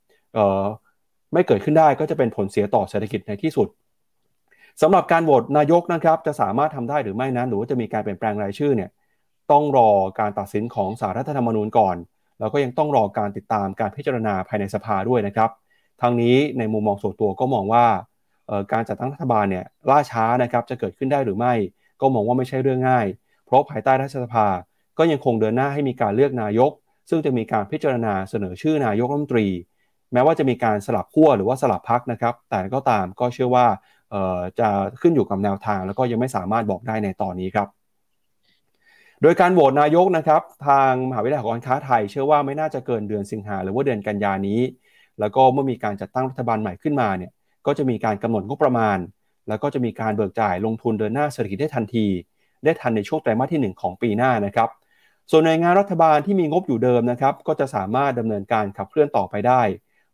[1.34, 3.68] ไม่เกิดขึ้นได้ก็จะเป็นผลเสียต่อเศรษฐกิจในที่สุด
[4.82, 8.90] สำหรับการโหวตนายกนะครับ จะสามารถทำได้หรือไม่นั้น หรือว่าจะมีการเปลี่ยนแปลงรายชื่อเนี่ย
[9.52, 11.96] ต้องรอการตัดสินของสารรัฐธรรมนูญก่อน
[12.40, 15.50] แล้วก็ยังต้องรอการติดตามการพิจารณาภายในสภาด้วยนะครับ
[16.02, 17.86] ทางนี้ในมุมมองส่วนตัวก็มองว่า
[18.74, 21.54] การจัดตั้งรัฐบาลเนี่ยล่าช้านะครับจะเกิดขึ้นได้หรือไม่
[22.02, 23.06] ก็มองว่าไม่ใช่เรื่องง่าย
[23.46, 24.48] เพราะภายใต้รัฐสภา
[24.98, 26.72] ก็ยังคงเดินหน้าให้มีการเลือกนายก
[27.10, 29.48] ซึ่งจะมีการพิจารณาเสนอชื่อนายกรัฐมนตรี
[30.14, 33.66] แม้ว่าจะมีการสลับขั้วหรือว่าสลับพักนะครับ แต่ก็ตามก็เชื่อว่า
[34.60, 34.70] จะ
[35.02, 37.68] ขึ้นอยู่กับแนวทาง แล้วก็ยังไม่สามารถบอกได้ในตอนนี้ครับ
[39.26, 44.62] โดยการโหวตนายกนะครับ ทางมหาวิทยาลัยการค้าไทย เชื่อว่าไม่น่าจะเกินเดือนสิงหาหรือว่าเดือนกันยานี้
[45.20, 47.32] แล้วก็เมื่อมีการจัดตั้งรัฐบาลใหม่ขึ้นมาเนี่ย
[47.66, 48.98] ก็จะมีการกำหนดงบประมาณ
[49.48, 52.06] แล้วก็จะมีการเบิกจ่ายลงทุนเดินหน้าเศรษฐกิจได้ทันที
[52.64, 54.70] ได้ทันในช่วงไตรมาสที่ 1 ของปีหน้านะครับ
[55.32, 59.62] ส่วนหน่วยงานรัฐบาลที่มีงบอยู่เดิมนะครับก็จะสามารถดำเนินการขับเคลื่อนต่อไปได้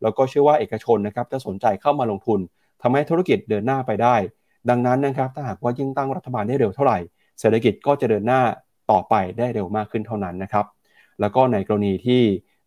[0.02, 2.40] แล้วก็เชื่อว่าเอกชนนะครับจะสนใจเข้ามาลงทุน
[2.82, 4.16] ทำให้ธุรกิจเดินหน้าไปได้
[4.70, 7.00] ดังนั้นนะครับถ้าหากว่ายิ่งตั้งรัฐบาลได้เร็วเท่าไหร่
[7.40, 8.42] เศรษฐกิจก็จะเดินหน้า
[8.92, 10.66] ต่อไปได้เร็วมากขึ้นเท่านั้นนะครับ
[11.20, 12.22] แล้วก็ในกรณีที่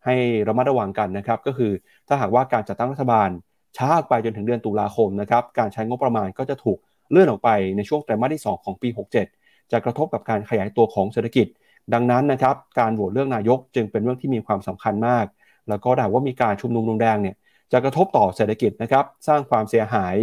[0.05, 0.15] ให้
[0.47, 1.71] ระมัดระวังกันนะครับ ก็คือ
[2.07, 3.29] ถ้าหากว่าการจัดตั้งรัฐบาล
[3.77, 6.77] ช้าไปจนถึงเดือนตุลาคมนะครับ การใช้งบประมาณก็จะถูก
[7.11, 8.89] เลื่อนออกไปในช่วงไตรมาสที่ 2 ของปี
[9.29, 11.47] 67 จะกระทบกับการขยายตัวของเศรษฐกิจ
[11.93, 15.25] ดังนั้นนะครับ การโหวตเลือกนายกจึงเป็นเรื่องที่มีความสำคัญมาก
[15.69, 17.35] แล้วก็ถ้าว่ามีการชุมนุมรุนแรงเนี่ย
[17.71, 20.15] จะกระทบต่อเศรษฐกิจนะครับ สร้างความเสียหาย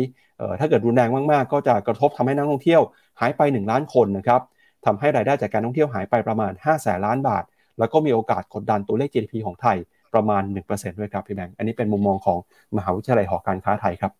[0.60, 2.82] ถ้าเกิดรุนแรงมากๆ ก็จะกระทบทำให้นักท่องเที่ยว
[3.20, 4.40] หายไป 1 ล้านคนนะครับ
[4.86, 7.44] ทำให้รายได้จากการท่องเที่ยวหายไปประมาณ5แสนล้านบาท
[7.78, 9.76] แล้วก็มีโอกาสกดดันตัวเลข GDP ของไทย
[10.14, 12.38] ประมาณ 1%ด้วยครับพี่แบงค์อันนี้เป็นมุมมองของ
[12.76, 14.12] มหาวิทยาลัยหอการค้าไทยครับ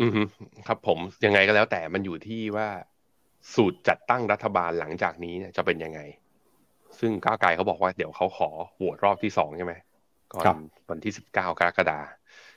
[0.00, 0.12] อืม
[0.66, 2.68] ครับผมยังไงก็แล้วแต่มันอยู่ที่ว่า
[3.54, 6.00] สูตรจัดตั้งรัฐบาลหลังจากนี้จะเป็นยังไง
[7.00, 9.74] ซึ่งก้าวไกลเขาบอกว่าเดี๋ยวเขาขอโหวตรอบที่สองใช่ไหม
[10.32, 10.44] ก่อน
[10.90, 12.00] วันที่สิบเก้ากรกฎา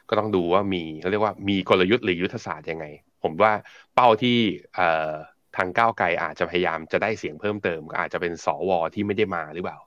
[0.10, 2.86] ก็ต้องดูว่ามีเขาเรียกว่ามีกลยุทธ์หรือยุทธศาสตร์ยังไง
[3.24, 3.52] ผมว่า
[3.96, 4.38] เป้าที่
[4.76, 5.14] เอ่อ
[5.58, 9.80] ทางก้าวไกลอาจจะพยายามจะได้เสียงเพิ่มเติมก็อาจจะเป็นสวที่ไม่ได้มาหรือเปล่า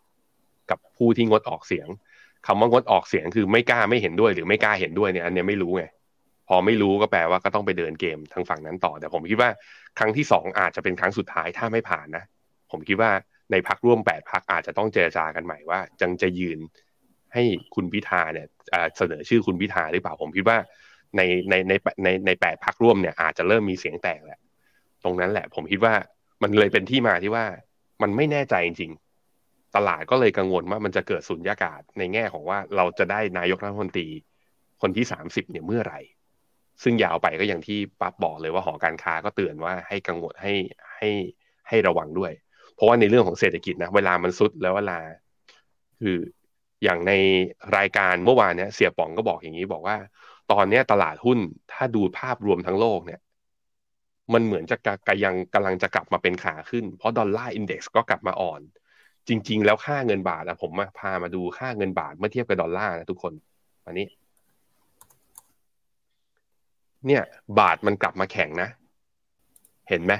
[0.71, 1.89] กับผู้ที่งดออกเสียง
[2.47, 5.85] คำว่างดออกเสียงคือไม่กล้าไม่เห็นด้วยหรือไม่กล้าเห็นด้วยเนี่ยอันนี้ไม่รู้ไง
[6.49, 9.51] พอไม่รู้ก็แปลว่าก็ต้องไปเดินเกมทางฝั่งนั้นต่อ แต่ผมคิดว่า
[9.99, 12.25] ครั้งที่สองอาจจะเป็นครั้งสุดท้ายถ้าไม่ผ่านนะ
[12.71, 13.11] ผมคิดว่า
[13.53, 16.59] ในพักร่วมแปดพักอาจจะต้องเจรจากันใหม่ว่าจังจะยืน
[17.35, 17.43] ให้
[17.75, 18.47] คุณพิธาเนี่ย
[18.97, 20.59] เสนอชื่อคุณพิธาหรือเปล่าผมคิดว่า
[21.17, 21.73] ในในใน
[22.05, 24.41] ในในแปดพักร่วมเนี่ยอาจจะเริ่มมีเสียงแตกแหละ
[25.05, 25.95] ตรงนั้นแหละ ผมคิดว่า
[26.43, 27.45] มันเลยเป็นที่มาที่ว่า
[28.03, 34.09] มันไม่แน่ใจจริงๆ ตลาดก็เลยกังวลว่ามันจะเกิดสุญญากาศในแง่ของว่าเราจะได้นายกรัฐมนตรี
[34.81, 36.01] คนที่สามสิบเนี่ยเมื่อไหร่
[36.83, 40.53] ซึ่งยาวไปก็อย่างที่ปั๊บบอกเลยว่าหอการค้าก็เตือนว่าให้กังวลให้
[40.97, 41.09] ให้
[41.69, 42.33] ให้ระวังด้วย
[42.75, 44.99] เพราะว่าในเรื่องของเศรษฐกิจนะเวลามันซุดแล้วเวลา
[46.01, 46.19] คือ
[46.85, 47.13] อย่างใน
[47.77, 49.97] รายการเมื่อวานเนี้ยเสียป๋องก็บอกอย่างนี้บอกว่า
[50.53, 51.39] ตอนนี้ตลาดหุ้น
[51.73, 53.21] ถ้าดูภาพรวมทั้งโลกเนี่ย
[54.33, 54.77] มันเหมือนจะ
[55.09, 58.61] กยังกำลังจะกลับมาเป็นขาขึ้น เพราะ dollar index ก็กลับมาอ่อน
[59.29, 63.33] จริง ๆ แล้วค่าเงินบาทอะผมมาพามาดูค่าเงินบาทเมื่อเทียบกับดอลลาร์นะทุกคน
[63.85, 64.07] อันนี้
[67.07, 67.23] เนี่ย
[67.59, 68.69] บาทมันกลับมาแข็งนะ
[69.89, 70.13] เห็นไหม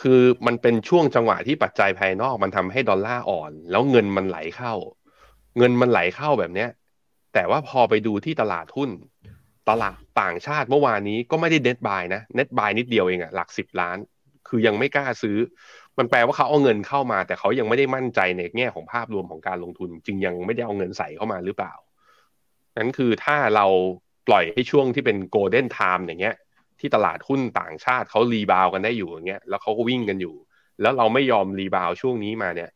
[0.00, 4.74] คือมันเป็นช่วงจังหวะที่ปัจจัยภายนอกมันทำให้ดอลลาร์อ่อน แล้วเงินมันไหลเข้า
[5.58, 6.70] เงินมันไหลเข้าแบบเนี้ย
[7.34, 8.90] แต่ว่าพอไปดูที่ตลาดหุ้น
[9.68, 13.96] ตลาดต่างชาติเมื่อวานนี้ก็ไม่ได้ net buy นะ net buy นิดเดียวเองอะหลักสิบล้าน
[14.48, 15.38] คือยังไม่กล้าซื้อ
[15.98, 21.74] มันแปลว่าเขาเอาเงินเข้ามา แต่เขายังไม่ได้มั่นใจในแง่ของภาพรวมของการลงทุน จึงยังไม่ได้เอาเงินใส่เข้ามาหรือเปล่า
[22.78, 23.66] นั้นคือถ้าเรา
[24.28, 26.36] ปล่อยให้ช่วงที่เป็น golden time อย่างเงี้ย
[26.80, 30.34] ที่ตลาดหุ้นต่างชาติเขา rebound กันได้อยู่อย่างเงี้ยแล้วเขาก็วิ่งกันอยู่
[30.80, 32.70] แล้วเราไม่ยอมรีบาวช่วงนี้มาเนี่ย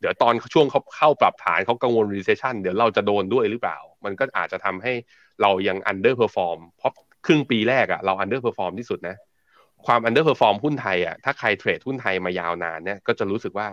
[0.00, 4.92] เดี๋ยวตอนช่วงเขาเข้าปรับฐานเขากังวล recession เดี๋ยวเราจะโดนด้วยหรือเปล่า มันก็อาจจะทำให้
[5.42, 6.92] เรายัง underperform เพราะ
[7.26, 9.16] ครึ่งปีแรกอะเรา underperform ที่สุดนะ
[9.86, 13.68] ความ underperform หุ้นไทยอะถ้าใครเทรดหุ้นไทยมายาวนานเนี่ยก็จะรู้สึกว่า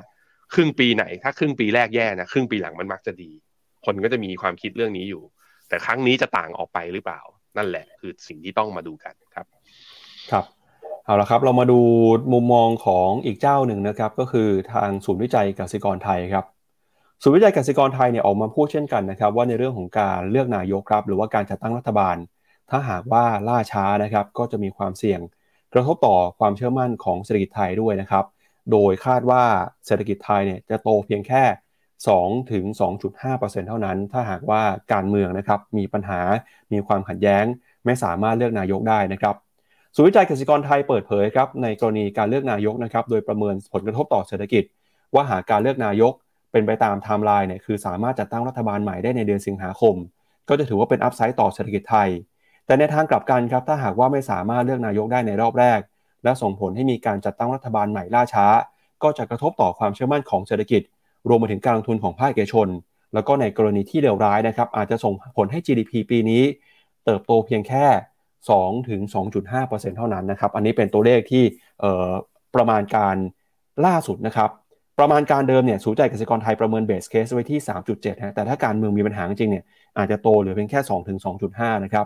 [0.54, 3.32] ครึ่งปีไหน ถ้าครึ่งปีแรกแย่นะครึ่งปีหลังมันมักจะดี
[3.86, 5.24] คนก็จะมีความคิดเรื่องนี้อยู่
[5.70, 7.22] แต่ครั้งนี้จะต่างออกไปหรือเปล่า
[7.58, 9.46] นั่นแหละคือสิ่งที่ต้องมาดูกันครับ
[10.32, 10.46] ครับ
[11.06, 11.80] เอาละครับ เรามาดู
[12.34, 16.46] มุมมองของอีกเจ้าหนึ่งนะครับ ก็คือทางศูนย์วิจัยกสิกรไทยครับ
[17.22, 22.16] ศูนย์วิจัยกสิกรไทยเนี่ยออกมาพูดเช่นกันนะครับ ว่าในเรื่องของการเลือกนายกครับ หรือว่าการจัดตั้งรัฐบาล
[22.70, 25.20] ถ้าหากว่าล่าช้านะครับ ก็จะมีความเสี่ยง
[25.74, 28.26] กระทบต่อความเชื่อมั่นของเศรษฐกิจไทยด้วยนะครับ
[28.72, 29.44] โดยคาดว่า
[29.86, 31.44] เศรษฐกิจไทยเนี่ยจะโตเพียงแค่
[31.98, 32.66] 2 ถึง
[33.18, 34.62] 2.5%เท่านั้น ถ้าหากว่า
[34.94, 36.22] การเมืองนะครับมีปัญหา
[36.72, 37.46] มีความขัดแย้ง
[37.86, 39.36] ไม่สามารถเลือกนายกได้นะครับ
[39.96, 44.64] ศูนย์วิจัยเกษตรกรไทยเปิดเผยครับในกรณีการเลือกนายกนะครับ โดยประเมินผลกระทบต่อเศรษฐกิจ
[45.14, 46.14] ว่าหากการเลือกนายก
[46.52, 49.96] เป็นไปตามไทม์ไลน์เนี่ยคือสามารถจัดตั้งรัฐบาลใหม่ได้ในเดือนสิงหาคม
[50.50, 52.10] ก็จะถือว่าเป็น upside ต่อเศรษฐกิจไทย
[52.66, 55.80] แต่ในทางกลับกันครับถ้าหากว่าไม่สามารถเลือกนายกได้ในรอบแรก
[56.24, 58.46] และส่งผลให้มีการจัดตั้งรัฐบาลใหม่ล่าช้า
[59.04, 60.82] ก็จะกระทบต่อความเชื่อมั่นของเศรษฐกิจ
[61.30, 62.68] รวมไปถึงการลงทุนของภาคเอกชน
[63.14, 66.44] แล้วก็ในกรณีที่เลวร้ายนะครับอาจจะส่งผลให้ GDP ปีนี้
[67.06, 67.86] เติบโตเพียงแค่
[68.38, 69.02] 2ถึง
[69.50, 71.44] 2.5%เท่านั้นนะครับอันนี้เป็นตัวเลขที่
[72.56, 73.16] ประมาณการ
[73.86, 74.50] ล่าสุดนะครับ
[75.00, 77.60] ประมาณการเดิมเนี่ยสูใจกสิกรไทยประเมินเบสเคสไว้ที่
[77.92, 79.64] 3.7ฮะแต่ถ้าการเมืองมีปัญหาจริงเนี่ย
[79.98, 81.20] อาจจะโตเหลือเพียงแค่2ถึง
[81.52, 82.06] 2.5 นะครับ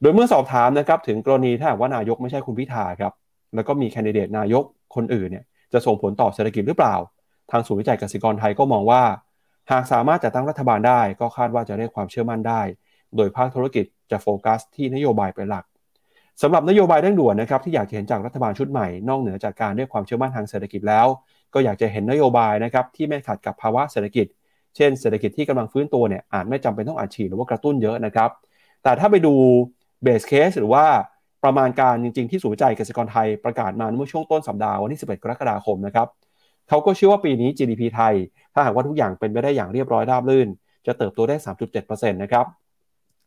[0.00, 3.12] โดยเมื่อสอบถามนะครับถึงกรณีถ้าว่านายกไม่ใช่คุณพิธาครับ
[3.54, 4.64] แล้วก็มีแคนดิเดตนายก
[4.94, 6.96] คนอื่นเนี่ยจะส่งผลต่อเศรษฐกิจหรือเปล่า
[7.50, 9.02] ทางศูนย์วิจัยกสิกรไทยก็มองว่า
[9.70, 12.60] หากสามารถจัดตั้งรัฐบาลได้ก็คาดว่าจะได้ความเชื่อมั่นได้
[13.16, 15.64] โดยภาคธุรกิจจะโฟกัสที่นโยบายเป็นหลัก
[16.42, 21.06] สำหรับนโยบายเร่งด่วนนะครับที่อยากเห็นจากรัฐบาลชุดใหม่นอกเหนือจากการเรียกความเชื่อมั่นทางเศรษฐกิจแล้ว
[21.56, 24.26] ก็อยากจะเห็นนโยบายนะครับที่ไม่ขัดกับภาวะเศรษฐกิจ
[24.76, 28.30] เช่นเศรษฐกิจที่กำลังฟื้นตัวเนี่ยอาจไม่จำเป็นต้องอัดฉีดหรือว่ากระตุ้นเยอะนะครับ
[28.82, 29.34] แต่ถ้าไปดู
[30.02, 30.84] base case หรือว่า
[31.44, 36.08] ประมาณการจริง ๆ ที่ศูนย์วิจัยเกษตรกรไทยประกาศมาเมื่อช่วงต้นสัปดาห์วันที่ 11 กรกฎาคมนะครับ
[36.68, 38.14] เขาก็เชื่อว่าปีนี้ GDP ไทย
[38.54, 40.48] ถ้าหากว่าทุกอย่างเป็นไปได้อย่างเรียบร้อยราบรื่น
[40.86, 41.36] จะเติบโตได้
[41.78, 42.46] 3.7%นะครับ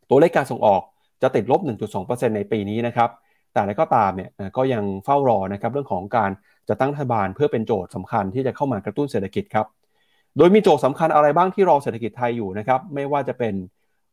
[0.10, 0.82] ตัวเลขการส่งออก
[1.22, 1.62] จะติดลบ
[1.98, 3.10] 1.2%ในปีนี้นะครับ
[3.52, 6.32] แต่อะไรก็ตามเนี่ยก็ยังเฝ้ารอนะครับเรื่องของการ
[6.70, 9.66] จะตั้งรัฐบาลเพื่อเป็นโจทย์สำคัญที่จะเข้ามากระตุ้นเศรษฐกิจครับ
[10.38, 13.54] โดยมีโจทย์สำคัญอะไรบ้างที่รอเศรษฐกิจไทยอยู่นะครับ ไม่ว่าจะเป็น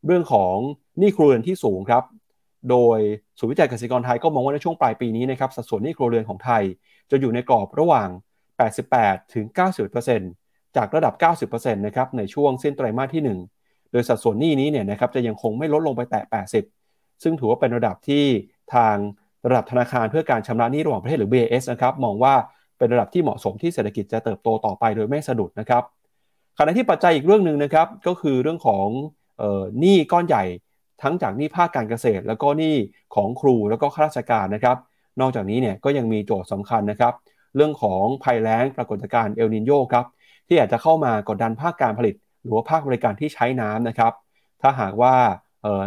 [0.05, 0.53] เรื่องของ
[0.99, 2.03] หนี้ครัวเรือนที่สูงครับ
[2.69, 2.99] โดย
[3.39, 6.63] ศูนย์วิจัยเกษตรกรไทยก็มองว่าในช่วงปลายปีนี้นะครับสัดส่วนหนี้ครัวเรือนของไทย
[7.11, 8.09] จะอยู่ในกรอบระหว่าง
[8.71, 9.45] 88ถึง
[10.11, 11.13] 90%จากระดับ
[11.51, 16.23] 90%นะครับในช่วงสิ้นไตรมาสที่ 1 โดยสัดส่วนหนี้นี้เนี่ยนะครับจะยังคงไม่ลดลงไปแตะ
[16.73, 18.25] 80 ซึ่งถือว่าเป็นระดับที่
[18.73, 18.95] ทาง
[19.47, 22.33] ระดับธนาคารเพื่อการชำระหนี้ระหว่างประเทศหรือ BS นะครับมองว่า
[22.77, 25.83] เป็นระดับที่เหมาะสมที่เศรษฐกิจจะเติบโตต่อไปโดยไม่สะดุดนะครับ
[26.57, 28.87] ขณะที่ปัจจัยอีกเรื่องหนึ่งนะครับก็คือเรื่องของ
[29.79, 30.43] หนี้ก้อนใหญ่
[31.01, 32.75] ทั้งจากหนี้ภาคการเกษตร แล้วก็หนี้
[33.15, 34.77] ของครูแล้วก็ข้าราชการนะครับ
[35.21, 37.13] นอกจากนี้เนี่ยก็ยังมีโจทย์สำคัญนะครับ
[37.55, 40.05] เรื่องของภัยแล้งปรากฏการณ์เอลนินโยครับ
[40.47, 44.13] ที่อาจจะเข้ามากดดันภาคการผลิต หรือว่าภาคบริการที่ใช้น้ำนะครับ
[44.61, 45.15] ถ้าหากว่า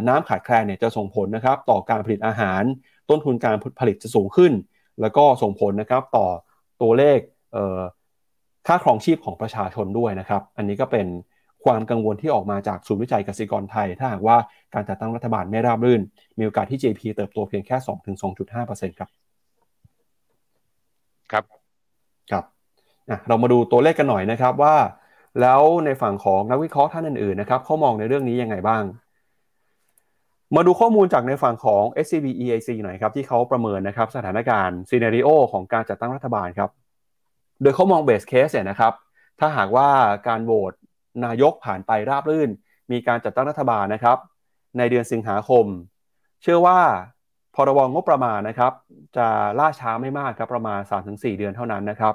[0.09, 2.63] น้ำขาดแคลนเนี่ยจะส่งผลนะครับต่อการผลิตอาหาร
[3.11, 4.53] ต้นทุนการผลิตจะสูงขึ้น
[5.01, 6.27] แล้วก็ส่งผลนะครับต่อ
[6.83, 7.19] ตัวเลข
[8.67, 11.07] ค่าครองชีพของประชาชนด้วยนะครับ อันนี้ก็เป็น
[11.65, 14.37] ความกังวลที่ออกมาจากศูนย์วิจัยกสิกรไทย ถ้าหากว่า
[14.75, 16.01] การจัดตั้งรัฐบาลไม่ราบรื่น
[16.39, 17.77] มีโอกาสที่ GDP เติบโตเพียงแค่
[18.19, 19.11] 2-2.5%ครับ
[21.33, 21.45] ครับ
[22.31, 22.45] ครับ
[23.29, 24.77] เรามาดูตัวเลขกันหน่อยนะครับว่า
[25.41, 28.83] แล้วในฝั่งของนักวิเคราะห์ท่านอื่นๆนะครับเขามองในเรื่องนี้ยังไงบ้าง
[30.57, 36.71] มาดูข้อมูลจากในฝั่งของ SCB EIC หน่อยครับที่เขาประเมินนะครับสถานการณ์ซีเนริโอของการจัดตั้งรัฐบาลครับ
[37.63, 38.93] โดยเขามองเบสเคสเนี่ยนะครับ
[39.41, 39.89] ถ้าหากว่า
[40.29, 40.73] การโหวต
[41.25, 42.51] นายกผ่านไปราบรื่น
[42.91, 44.19] มีการจัดตั้งรัฐบาลนะครับ
[44.79, 45.65] ในเดือนสิงหาคม
[46.43, 46.79] เชื่อว่า
[47.55, 48.73] พรบงบประมาณนะครับ
[49.17, 49.29] จะ
[49.59, 50.81] ล่าช้าไม่มากครับประมาณ
[51.11, 52.15] 3-4 เดือนเท่านั้นนะครับ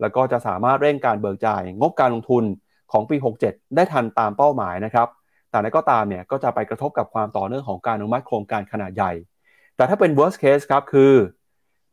[0.00, 2.44] แล้วก็จะสามารถเร่งการเบิกจ่ายงบการลงทุน
[2.92, 3.16] ของปี
[3.46, 5.08] 67 ได้ทันตามเป้าหมายนะครับ
[5.54, 9.12] แต่นั้นก็ตามเนี่ยก็จะไปกระทบกับความต่อเนื่องของการอนุมัติโครงการขนาดใหญ่
[9.76, 11.12] แต่ถ้าเป็น worst case ครับคือ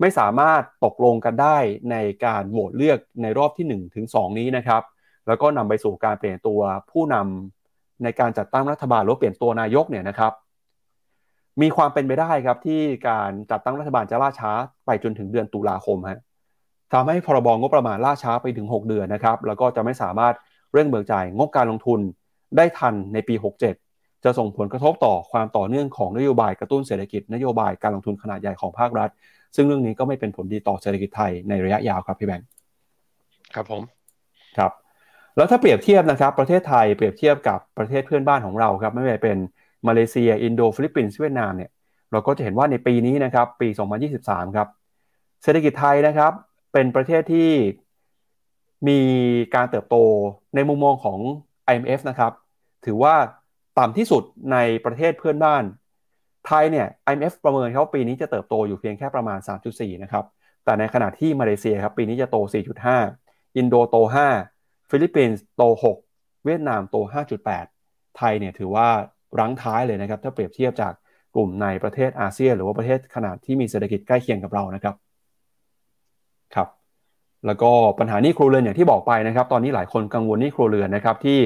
[0.02, 1.58] ไม่สามารถตกลงกันได้
[1.92, 1.96] ใน
[2.26, 4.82] การโหวตเลือกในรอบที่ 1 ถึง 2 นี้นะครับ
[5.28, 6.60] แล้วก็นำไปสู่การเปลี่ยนตัว
[6.92, 10.34] ผู้นำในการจัดตั้งรัฐบาลหรือเปลี่ยนตัวนายกเนี่ยนะครับ
[11.62, 14.52] มีความเป็นไปได้ครับที่การจัดตั้งรัฐบาลจะล่าช้า
[14.86, 16.20] ไปจนถึงเดือนตุลาคมฮะ
[16.94, 20.34] ทำให้พรบงบประมาณล่าช้าไปถึง 6 เดือนนะครับ แล้วก็จะไม่สามารถ
[20.74, 22.00] เร่งเบิกจ่ายงบการลงทุน
[22.58, 23.36] ได้ทันในปี
[23.80, 29.10] 67 จะส่งผลกระทบต่อความต่อเนื่องของนโยบายกระตุ้นเศรษฐกิจ นโยบายการลงทุนขนาดใหญ่ของภาครัฐ
[29.56, 32.48] ซึ่งเรื่องนี้ก็ไม่เป็นผลดีต่อเศรษฐกิจไทยในระยะยาวครับพี่แบงค์
[33.54, 33.82] ครับผม
[34.58, 34.72] ครับ
[35.38, 39.38] แล้วถ้าเปรียบเทียบนะครับประเทศไทยเปรียบเทียบกับประเทศเพื่อนบ้านของเราครับไม่ว่าเป็น
[39.88, 41.72] มาเลเซีย อินโดฟิลิปปินส์เวียดนามเนี่ย
[42.12, 43.68] เราก็จะเห็นว่าในปีนี้นะครับปี
[44.14, 44.68] 2023 ครับ
[45.44, 46.32] เศรษฐกิจไทยนะครับ
[46.74, 47.50] เป็นประเทศที่
[48.88, 49.00] มี
[49.56, 49.96] การเติบโต
[50.56, 51.20] ในมุมมองของ
[51.72, 52.32] IMF นะครับ
[52.86, 53.16] ถือว่า
[53.80, 55.64] ต่ำที่สุดในประเทศเพื่อนบ้าน
[56.48, 59.40] ไทยเนี่ย IMF ประเมินเขาปีนี้จะเติบโตอยู่เพียงแค่ประมาณ
[59.72, 60.26] 3.4 นะครับ
[60.66, 62.38] แต่ในขณะที่มาเลเซียครับปีนี้จะโต
[62.98, 63.96] 4.5 อินโดโต
[64.44, 65.64] 5 ฟิลิปปินส์โต
[66.04, 66.98] 6 เวียดนามโต
[67.56, 68.88] 5.8 ไทยเนี่ยถือว่า
[69.40, 70.94] รั้งท้ายเลยนะครับ ถ้าเปรียบเทียบจาก
[71.36, 74.96] กลุ่มในประเทศอาเซียน หรือว่าประเทศขนาดที่มีเศรษฐกิจใกล้เคียงกับเรานะครับ
[76.56, 76.68] ครับ
[77.46, 81.40] แล้วก็ปัญหาหนี้ครัวเรือนอย่างที่บอกไปนะครับ ตอนนี้หลายคนกังวลหนี้ครัวเรือนนะครับที่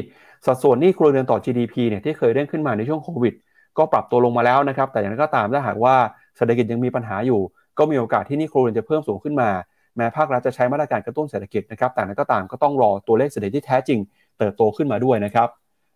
[0.46, 3.34] สัดส่วนนี้ครัวเรือนต่อ GDP เนี่ยที่เคยเร่งขึ้นมาในช่วงโควิด
[3.78, 5.96] ก็ปรับตัวลงมาแล้วนะครับ แต่อย่างนั้นก็ตามถ้าหากว่า
[6.38, 7.42] เศรษฐกิจยังมีปัญหาอยู่
[7.78, 9.50] ก็มีโอกาสที่นี่ครัวเรือนจะเพิ่มสูงขึ้นมา
[9.96, 14.00] แม้ภาครัฐจะใช้มาตรการกระตุ้นเศรษฐกิจนะครับ แต่นั้นก็ตามก็ต้องรอตัวเลขเศรษฐกิจที่แท้จริง
[14.38, 15.48] เติบโตขึ้นมาด้วยนะครับ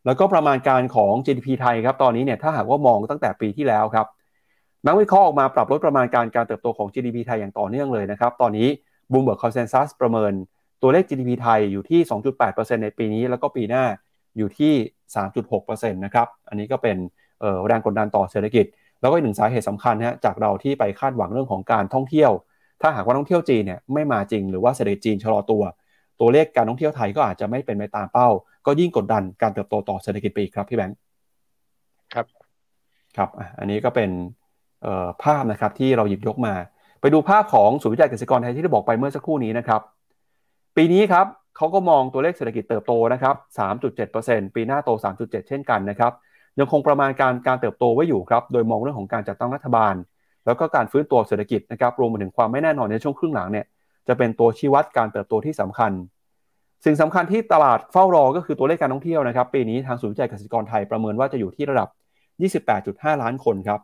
[0.05, 4.05] แล้วก็ประมาณการของ GDP ไทยครับ ตอนนี้เนี่ยถ้าหากว่ามองตั้งแต่ปีที่แล้วครับ
[4.87, 8.67] นักวิเคราะห์ออกมาปรับลดประมาณการการเติบโตของ GDP ไทยอย่างต่อเนื่องเลยนะครับ ตอนนี้
[9.11, 10.31] Bloomberg Consensus ประเมิน
[10.81, 11.99] ตัวเลข GDP ไทยอยู่ที่
[12.41, 13.83] 2.8%ในปีนี้แล้วก็ปีหน้า
[14.37, 14.73] อยู่ที่
[15.35, 16.97] 3.6%นะครับ อันนี้ก็เป็น
[17.67, 18.65] แรงกดดันต่อเศรษฐกิจ
[19.01, 22.31] แล้วก็อีกหนึ่งสาเหตุสำคัญนะจากเราที่ไปคาดหวังเรื่องของการท่องเที่ยว
[22.81, 25.63] ถ้าหากว่าท่องเที่ยวจีนเนี่ยไม่มาจริงหรือว่าเศรษฐกิจจีนชะลอตัว
[26.19, 28.29] ตัวเลขการท่องเที่ยวไทยก็อาจจะไม่เป็นไปตามเป้า
[28.65, 30.97] ก็ยิ่งกดดันการเติบโตต่อเศรษฐกิจไปอีกครับพี่แบงค์
[32.13, 32.25] ครับ
[33.17, 34.09] ครับอันนี้ก็เป็น
[35.23, 36.53] ภาพนะครับที่เราหยิบยกมา
[37.01, 39.81] ไปดูภาพของศูนย์วิจัยเกษตรกรไทยที่ได้บอกไปเมื่อสักครู่นี้นะครับ
[40.77, 41.25] ปีนี้ครับ
[41.57, 43.35] เขาก็มองตัวเลขเศรษฐกิจเติบโตนะครับ
[43.95, 46.13] 3.7%ปีหน้าโต 3.7 เช่นกันนะครับ
[46.59, 49.95] ยังคงประมาณการการเติบโตไว้อยู่ครับ โดยมองเรื่องของการจัดตั้งรัฐบาล
[50.45, 53.65] แล้วก็การฟื้นตัวเศรษฐกิจนะครับ รวมไปถึงความไม่แน่นอนในช่วงครึ่งหลังเนี่ย
[54.07, 55.91] จะเป็นตัวชี้วัดการเติบโตที่สำคัญ
[56.85, 61.89] สิ่งสำคัญที่ตลาดเฝ้ารอ ก็คือตัวเลขการท่องเที่ยวนะครับ ปีนี้ทางศูนย์วิจัยเกษตรกรไทยประเมินว่าจะอยู่ที่ระดับ
[62.55, 63.79] 28.5 ล้านคนครับ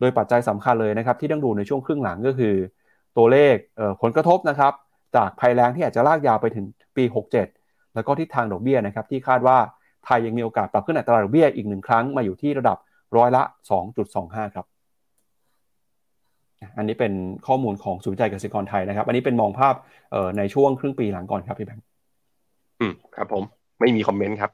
[0.00, 2.54] โดยปัจจัยสำคัญเลยนะครับที่ต้องดูในช่วงครึ่งหลังก็คือ
[3.16, 3.54] ตัวเลข
[4.02, 4.72] ผลกระทบนะครับ
[5.16, 6.64] จากภัยแล้งที่อาจจะลากยาวไปถึง
[6.96, 7.04] ปี
[7.48, 9.58] 67 แล้วก็ทิศทางดอกเบี้ยนะครับที่คาดว่า
[10.04, 12.78] ไทยยังมีโอกาสปรับขึ้นอัตราดอกเบี้ยอีกหนึ่งครั้งมาอยู่ที่ระดับ
[13.16, 13.42] ร้อยละ
[13.98, 14.66] 2.25 ครับ
[16.76, 17.12] อันนี้เป็น
[17.46, 19.74] ข้อมูลของศูนย์ใจเกษตรกรไทยนะครับ อันนี้เป็นมองภาพ
[20.38, 21.84] ในช่วงครึ่งปีหลังก่อนครับพี่แบงค์
[22.80, 23.42] อืมครับผม
[23.80, 24.50] ไม่มีคอมเมนต์ครับ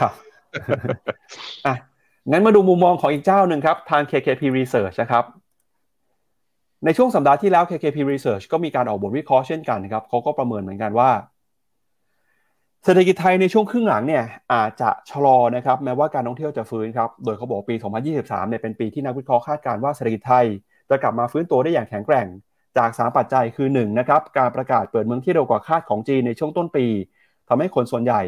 [0.00, 0.12] ครับ
[1.66, 1.74] อะ
[2.30, 5.24] งั้นมาดูมุมมองของอีกเจ้าหนึ่งครับ ทาง KKP Research นะครับ
[6.84, 11.10] ในช่วงสัปดาห์ที่แล้ว KKP Research ก็มีการออกบทวิเคราะห์เช่นกันครับเขาก็ประเมินเหมือนกันว่า
[12.84, 17.74] เศรษฐกิจไทยในช่วงครึ่งหลังเนี่ยอาจจะชะลอนะครับแม้ว่าการท่องเที่ยวจะฟื้นครับโดยเขาบอกปี
[18.12, 20.46] 2023เนี่ยเป็นปีที่นักวิเคราะห์คาดการณ์ว่าเศรษฐกิจไทย
[20.90, 22.26] จะกลับมาฟื้นตัวได้อย่างแข็งแกร่ง
[22.78, 26.86] จาก 3 ปัจจัยคือ1นะครับการประกาศเปิดเมืองที่เร็วกว่าคาดของจีนในช่วงต้นปี
[27.48, 28.22] ทำให้คนส่วนใหญ่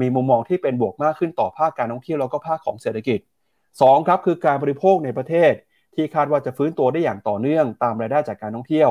[0.00, 3.18] มีมุมมองที่เป็นบวกมากขึ้นต่อภาคการท่องเที่ยวแล้วก็ภาคของเศรษฐกิจ
[3.64, 5.52] 2ครับคือการบริโภคในประเทศ
[5.96, 8.90] ที่คาดว่าจะฟื้นตัวได้อย่างต่อเนื่องตามรายได้จากการท่องเที่ยว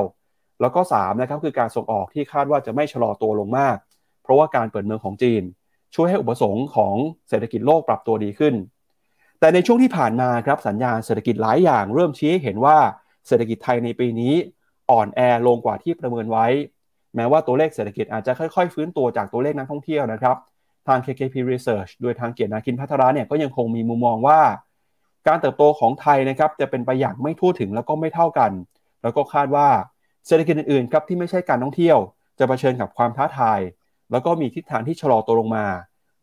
[0.60, 3.76] แล้วก็3นะครับคือการส่งออกที่คาดว่าจะไม่ชะลอตัวลงมาก
[4.22, 5.42] เพราะว่าการเปิดเมืองของจีน
[5.94, 6.94] ช่วยให้อุปสงค์ของ
[7.28, 8.54] เศรษฐกิจโลกปรับตัวดีขึ้น
[9.40, 12.78] แต่ในช่วงที่ผ่านมาครับสัญญาณเศรษฐกิจหลายอย่าง เริ่มชี้เห็นว่า
[13.26, 14.34] เศรษฐกิจไทยในปีนี้
[14.90, 16.46] อ่อนแอลงกว่าที่ประเมินไว้
[17.14, 20.36] แม้ว่าตัวเลขเศรษฐกิจอาจจะค่อยๆ ฟื้นตัวจากตัวเลขนักท่องเที่ยวนะครับ
[20.88, 24.40] ทาง KKP Research โดยทางเกียรตินาคินพัทราเนี่ยก็ยังคงมีมุมมองว่า
[25.26, 28.50] การเติบโตของไทยนะครับจะเป็นไปอย่างไม่ทั่วถึงแล้วก็ไม่เท่ากัน
[29.02, 29.68] แล้วก็คาดว่า
[30.26, 31.98] เศรษฐกิจอื่นๆครับที่ไม่ใช่การท่องเที่ยว
[32.38, 33.60] จะเผชิญกับความท้าทาย
[34.12, 35.66] แล้วก็มีทิศทางที่ชะลอตัวลงมา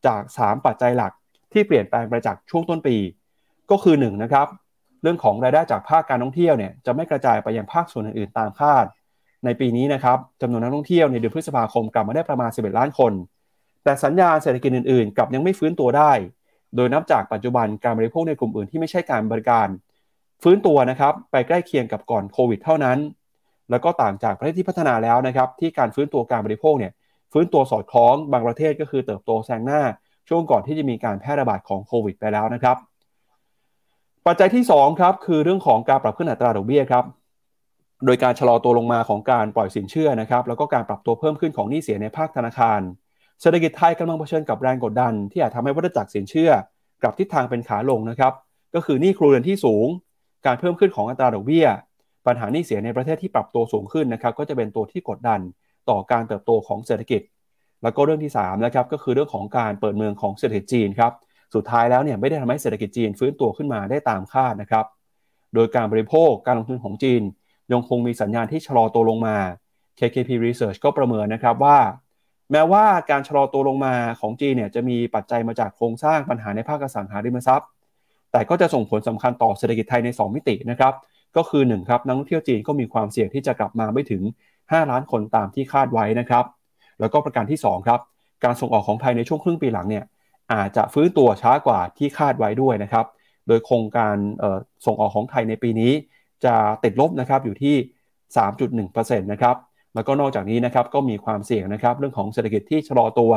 [0.05, 1.11] จาก 3 ปัจจัยหลัก
[1.53, 2.95] ที่เปลี่ยนแปลงไปจากช่วงต้นปี
[3.71, 4.47] ก็คือ1นนะครับ
[5.01, 8.85] เรื่องของรายได้จากภาคการท่องเที่ยวเนี่ยจะไม่กระจายไปยังภาคส่วนอื่นๆตามคาด
[9.45, 13.13] ในปีนี้นะครับจำนวนนักท่องเที่ยวในเดือนพฤษภาคมกลับมาได้ประมาณ 11 ล้านคน
[13.83, 16.11] แต่สัญญาณเศรษฐกิจอื่นๆกลับยังไม่ฟื้นตัวได้
[16.75, 19.67] โดยนับจากปัจจุบันการบริโภคในกลุ่มอื่นที่ไม่ใช่การบริการ
[20.43, 22.97] ฟื้นตัวนะครับไปใกล้เคียงกับก่อนโควิดเท่านั้น
[23.71, 26.91] แล้วก็ต่างจากประเทศที่พัฒนาแล้วนะครับที่การฟื้นตัวการบริโภคเนี่ย
[27.31, 29.81] ฟื้นตัวสอดคล้องบางประเทศก็คือเติบโตแซงหน้า
[30.29, 32.77] ช่วงก่อนที่จะมีการแพร่ระบาดของโควิดไปแล้วนะครับ
[34.27, 37.03] ปัจจัยที่ 2 ครับ คือเรื่องของการปรับขึ้นอัตราดอกเบี้ยครับ
[38.05, 42.79] โดยการชะลอตัวลงมาของการปล่อยสินเชื่อนะครับแล้วก็การปรับตัวเพิ่มขึ้นของหนี้เสียในภาคธนาคาร
[43.41, 46.51] เศรษฐกิจไทยกำลังเผชิญกับแรงกดดัน ที่อาจทำให้วัฏจักรสินเชื่อ
[47.01, 48.33] กลับทิศทางเป็นขาลงนะครับ
[48.75, 49.87] ก็คือหนี้ครัวเรือนที่สูง
[50.45, 51.67] การเพิ่มขึ้นของอัตราดอกเบี้ย
[52.27, 55.39] ปัญหาหนี้เสียในประเทศที่ปรับตัวสูงขึ้นนะครับก็จะเป็นตัวที่กดดัน
[55.89, 57.21] ต่อการเติบโตของเศรษฐกิจ
[57.83, 61.11] แล้วก็เรื่องที่3นะครับก็คือเรื่องของการเปิดเมืองของเศรษฐกิจจีนครับ
[61.55, 64.85] สุดท้ายแล้วเนี่ยไม่ได้ทำให้เศรษฐกิจจีนฟื้นตัวขึ้นมาได้ตามคาดนะครับ
[65.53, 67.21] โดยการบริโภคการลงทุนของจีน
[67.71, 69.37] ยังคงมีสัญญาณที่ชะลอตัวลงมา
[69.99, 71.77] KKP Research ก็ประเมินนะครับว่า
[72.53, 77.67] แม้ว่าการชะลอตัวลงมาของจีนเนี่ยจะมีปัจจัยมาจากโครงสร้างปัญหาในภาคอสังหาริมทรัพย์
[78.31, 80.93] แต่ก็จะส่งผลสำคัญต่อเศรษฐกิจไทยใน 2 มิตินะครับ
[81.37, 84.21] ก็คือ1ครับนักท่องเที่ยวจีนก็มีความเสี่ยงที่จะกลับมาไม่ถึง
[84.57, 86.45] 5 ล้านคนตามที่คาดไว้นะครับ
[86.99, 87.99] แล้วก็ประการที่2ครับ
[88.43, 90.03] การส่งออกของไทยในช่วงครึ่งปีหลังเนี่ย
[90.53, 93.05] อาจจะฟื้นตัวช้ากว่าที่คาดไว้ด้วยนะครับ
[93.47, 94.15] โดยโครงการ
[94.85, 95.91] ส่งออกของไทยในปีนี้
[96.45, 97.75] จะติดลบนะครับอยู่ที่
[98.37, 99.55] 3.1%นะครับ
[99.95, 103.31] แล้วก็นอกจากนี้นะครับก็มีความเสี่ยงนะครับเรื่องของเศรษฐกิจที่ชะลอตัว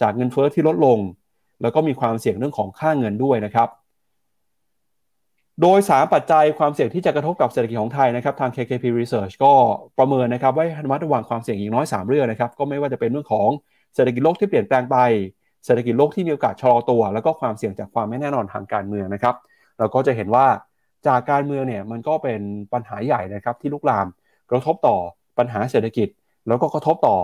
[0.00, 0.98] จากเงินเฟอ้อที่ลดลง
[1.62, 3.68] แล้วก็มีความเสี่ยงเรื่องของค่าเงินด้วยนะครับ
[5.62, 9.52] โดย 3 ปัจจัยความเสี่ยงที่จะกระทบกับเศรษฐกิจของไทยนะครับทาง KKP Research ก็
[9.98, 13.48] ประเมินนะครับว่าให้ระวังความเสี่ยงอีกน้อย 3 เรื่องนะครับก็ไม่ว่าจะเป็นเรื่องของ
[13.94, 14.96] เศรษฐกิจโลกที่เปลี่ยนแปลงไป
[15.64, 19.34] เศรษฐกิจโลกที่มีโอกาสชะลอตัว แล้วก็ความเสี่ยงจากความไม่แน่นอนทางการเมืองนะครับ
[19.78, 20.46] เราก็จะเห็นว่า
[21.06, 22.40] จากการเมืองเนี่ยมันก็เป็น
[22.72, 24.06] ปัญหาใหญ่นะครับที่ลุกลาม
[24.50, 24.96] กระทบต่อ
[25.38, 26.08] ปัญหาเศรษฐกิจ
[26.48, 27.16] แล้วก็กระทบต่อ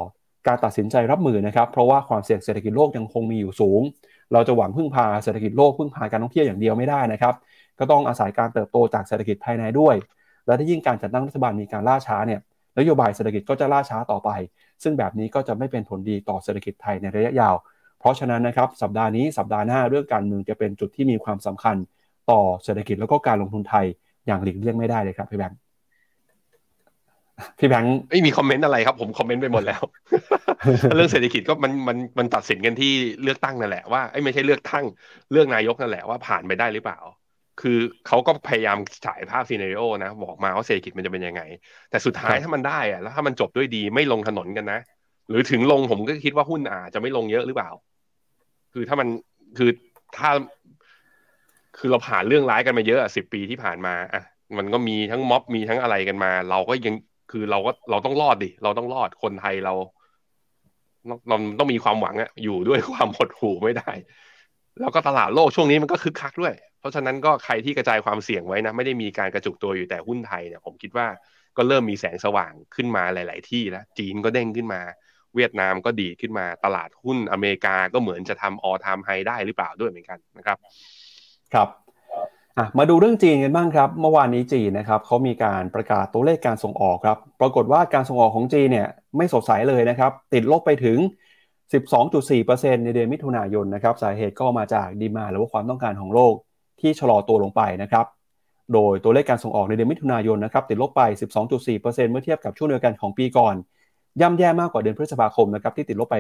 [0.47, 3.81] การตัดสินใจรับมือนะครับ เพราะว่าความเสี่ยงเศรษฐกิจโลกยังคงมีอยู่สูง
[4.33, 7.35] เราจะหวังพึ่งพาเศรษฐกิจโลกพึ่งพาการท่องเที่ยวอย่างเดียวไม่ได้นะครับ
[7.79, 9.95] ก็ต้องอาศัยการเติบโตจากเศรษฐกิจภายในด้วย
[10.47, 12.41] และถ้ายิ่งการจัดตั้งรัฐบาลมีการล่าช้าเนี่ย
[12.79, 14.31] นโยบายเศรษฐกิจก็จะล่าช้าต่อไป
[14.83, 17.55] ซึ่งแบบนี้ก็จะไม่เป็นผลดีต่อเศรษฐกิจไทยในระยะยาว
[18.01, 21.77] เพราะฉะนั้นนะครับสัปดาห์นี้สัปดาห์หน้าเรื่องการเมืองจะเป็นจุดที่มีความสำคัญ
[22.31, 23.87] ต่อเศรษฐกิจแล้วก็การลงทุนไทย
[24.27, 25.62] อย่างหลีกเลี่ยงไม่ได้เลยครับพี่แบงค์
[27.59, 29.83] พี่แบงค์ไม่มีคอมเมนต์อะไรครับ ผมคอมเมนต์ไปหมดแล้ว
[30.97, 34.85] เรื่องเศรษฐกิจก็มันมันมันตัดสินกันที่เลือกตั้งนั่นแหละว่าไอ้ไม่ใช่เลือกตั้ง
[35.33, 36.99] เลือกนายกนั่นแหละว่าผ่านไปได้หรือเปล่า
[37.61, 41.43] คือเขาก็พยายามฉายภาพซีเนริโอนะ บอกมาว่าเศรษฐกิจมันจะเป็นยังไง
[41.91, 44.81] แต่สุดท้ายถ้ามันได้อะแล้วถ้ามันจบด้วยดีไม่ลงถนนกันนะ
[45.29, 47.71] หรือถึงลงผมก็คิดว่าหุ้นอาจจะไม่ลงเยอะหรือเปล่า
[48.73, 49.09] คือถ้ามัน
[49.59, 49.71] คือ
[50.17, 50.31] ถ้า
[51.79, 54.23] คือเราผ่านเรื่องร้ายกันมาเยอะสิบปีที่ผ่านมาอะ
[54.59, 56.95] มันก็มีทั้งม็อบมีทั้งอะไรกันมา เราก็ยัง
[57.33, 59.75] คือเราก็เราต้องรอดดิเราต้องรอดคนไทยเรา
[61.29, 63.91] เราต้องมีความหวังอะอยู่ด้วยความหดหู่ไม่ได้
[64.81, 71.07] แล้วก็ตลาดโลกช่วงนี้มันก็คึกคักด้วย เพราะฉะนั้นก็ใครที่กระจายความเสี่ยงไว้นะไม่ได้มีการกระจุกตัวอยู่แต่หุ้นไทยเนี่ยผมคิดว่า
[71.57, 74.81] ก็เริ่มมีแสงสว่างขึ้นมาหลาย ๆ ที่แล้วจีนก็เด้งขึ้นมา
[75.35, 80.59] เวียดนามก็ดีขึ้นมาตลาดหุ้นอเมริกาก็เหมือนจะทำออทามไฮได้หรือเปล่าด้วยเหมือนกันนะครับ
[81.55, 81.69] ครับ
[82.79, 90.99] มาดูเรื่องจีนกันบ้างครับ เมื่อวานนี้จีนนะครับเขามีการประกาศตัวเลขการส่งออกครับ ปรากฏว่าการส่งออกของจีนเนี่ยไม่สดใสเลยนะครับ ติดลบไปถึง
[91.73, 96.35] 12.4%ในเดือนมิถุนายนนะครับ สาเหตุก็มาจากดีมาหรือว่าความต้องการของโลก
[96.81, 98.07] ที่ชะลอตัวลงไปนะครับ
[98.73, 101.03] โดยตัวเลขการส่งออกในเดือนมิถุนายนนะครับติดลบไป
[101.43, 103.55] 12.4%เมื่อเทียบกับช่วงเดียวกันของปีก่อน
[104.21, 106.17] ย่ำแย่มากกว่าเดือนพฤษภาคมนะครับที่ติดลบไป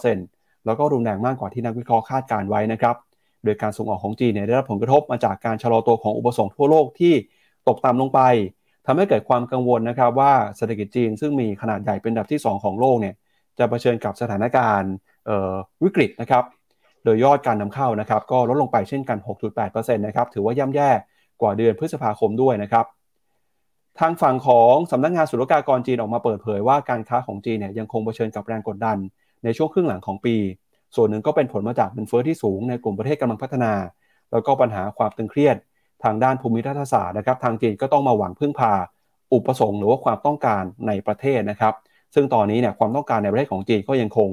[0.00, 2.96] 7.5%แล้วก็รุนแรงมากกว่าที่นักวิเคราะห์คาดการไว้นะครับ
[3.44, 7.14] โดยการส่งออกของจีนเนี่ยได้รับผลกระทบมาจากการชะลอตัวของอุปสงค์ทั่วโลกที่
[7.68, 8.20] ตกต่ำลงไป
[8.86, 13.14] ทำให้เกิดความกังวลนะครับว่าเศรษฐกิจจีนซึ่งมีขนาดใหญ่เป็นอันดับที่ 2 ของโลกเนี่ย
[13.58, 14.92] จะเผชิญกับสถานการณ์
[15.84, 16.44] วิกฤตนะครับ
[17.04, 19.18] โดยยอดการนำเข้านะครับก็ลดลงไปเช่นกัน
[19.56, 20.90] 6.8%นะครับถือว่าย่ำแย่
[21.40, 22.86] กว่าเดือนพฤษภาคมด้วยนะครับ
[24.00, 28.96] ทางฝั่งของสำนักงงานสุลกากรจีนออกมาเปิดเผยว่าการค้าของจีนเนี่ยยังคงเผชิญกับแรงกดดัน
[29.44, 30.36] ในช่วงครึ่งหลังของปี
[30.96, 33.72] ส่วนหนึ่งก็เป็นผลมาจากเงินเฟ้อที่สูงในกลุ่มประเทศกำลังพัฒนา
[34.32, 35.56] แล้วก็ปัญหาความตึงเครียด
[36.04, 38.72] ทางด้านภูมิรัฐศาสตร์นะครับ ทางจีนก็ต้องมาหวังพึ่งพา
[39.32, 41.74] อุปสงค์หรือว่าความต้องการในประเทศนะครับ
[42.14, 44.28] ซึ่งตอนนี้เนี่ยความต้องการในประเทศของจีนก็ยังคง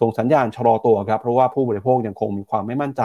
[0.00, 3.02] ส่งสัญญาณชะลอตัวครับ เพราะว่าผู้บริโภคยังคงมีความไม่มั่นใจ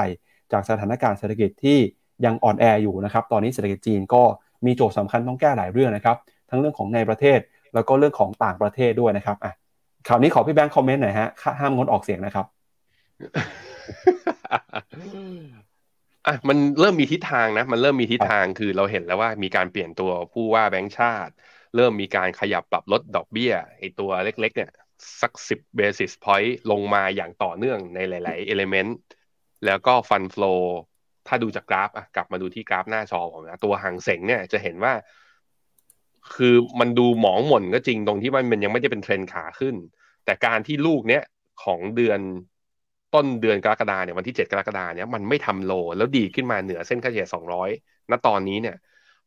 [0.51, 1.78] จากสถานการณ์เศรษฐกิจที่
[2.26, 4.24] ยังอ่อนแออยู่นะครับ ตอนนี้เศรษฐกิจจีนก็
[4.66, 6.18] มีโจทย์สาคัญต้องแก้หลายเรื่องนะครับ
[6.49, 7.39] ทั้งเรื่องของในประเทศ
[7.74, 9.53] แล้วก็เรื่องของต่างประเทศด้วยนะครับอะ
[10.08, 11.30] ข่าวนี้ขอพี่แบงค์คอมเมนต์หน่อยฮะ
[11.60, 12.45] ห้ามงดออกเสียงนะครับ
[16.28, 21.34] อะมันเริ่มมีทิศทางนะ มันเริ่มมีทิศทางคือเราเห็นแล้วว่ามีการเปลี่ยนตัวผู้ว่าแบงค์ชาติ
[21.76, 24.72] เริ่มมีการขยับปรับลดดอกเบี้ยไอตัวเล็ก ๆ เนี่ย
[25.22, 28.97] สักสิบ basis point ลงมาอย่างต่อเนื่องในหลาย ๆ element
[29.65, 30.53] แล้วก็ fund flow
[31.28, 34.93] ถ้าดูจากกราฟอะกลับมาดูที่กราฟหน้าจอผมนะตัวฮั่งเส็งเนี่ยจะเห็นว่า
[36.36, 39.76] คือมันดูหมองหม่นก็จริงตรงที่มันยังไม่ได้เป็นเทรนขาขึ้น
[40.26, 41.24] แต่การที่ลูกเนี้ย
[41.63, 42.20] ของเดือน
[43.14, 47.28] ต้นเดือนกรกฎาเนี่ยวันที่ 7 กรกฎาเนี่ยมันไม่ทำ low แล้วดีขึ้นมาเหนือเส้นค่าเฉลี่ย
[47.70, 48.76] 200 ณตอนนี้เนี่ย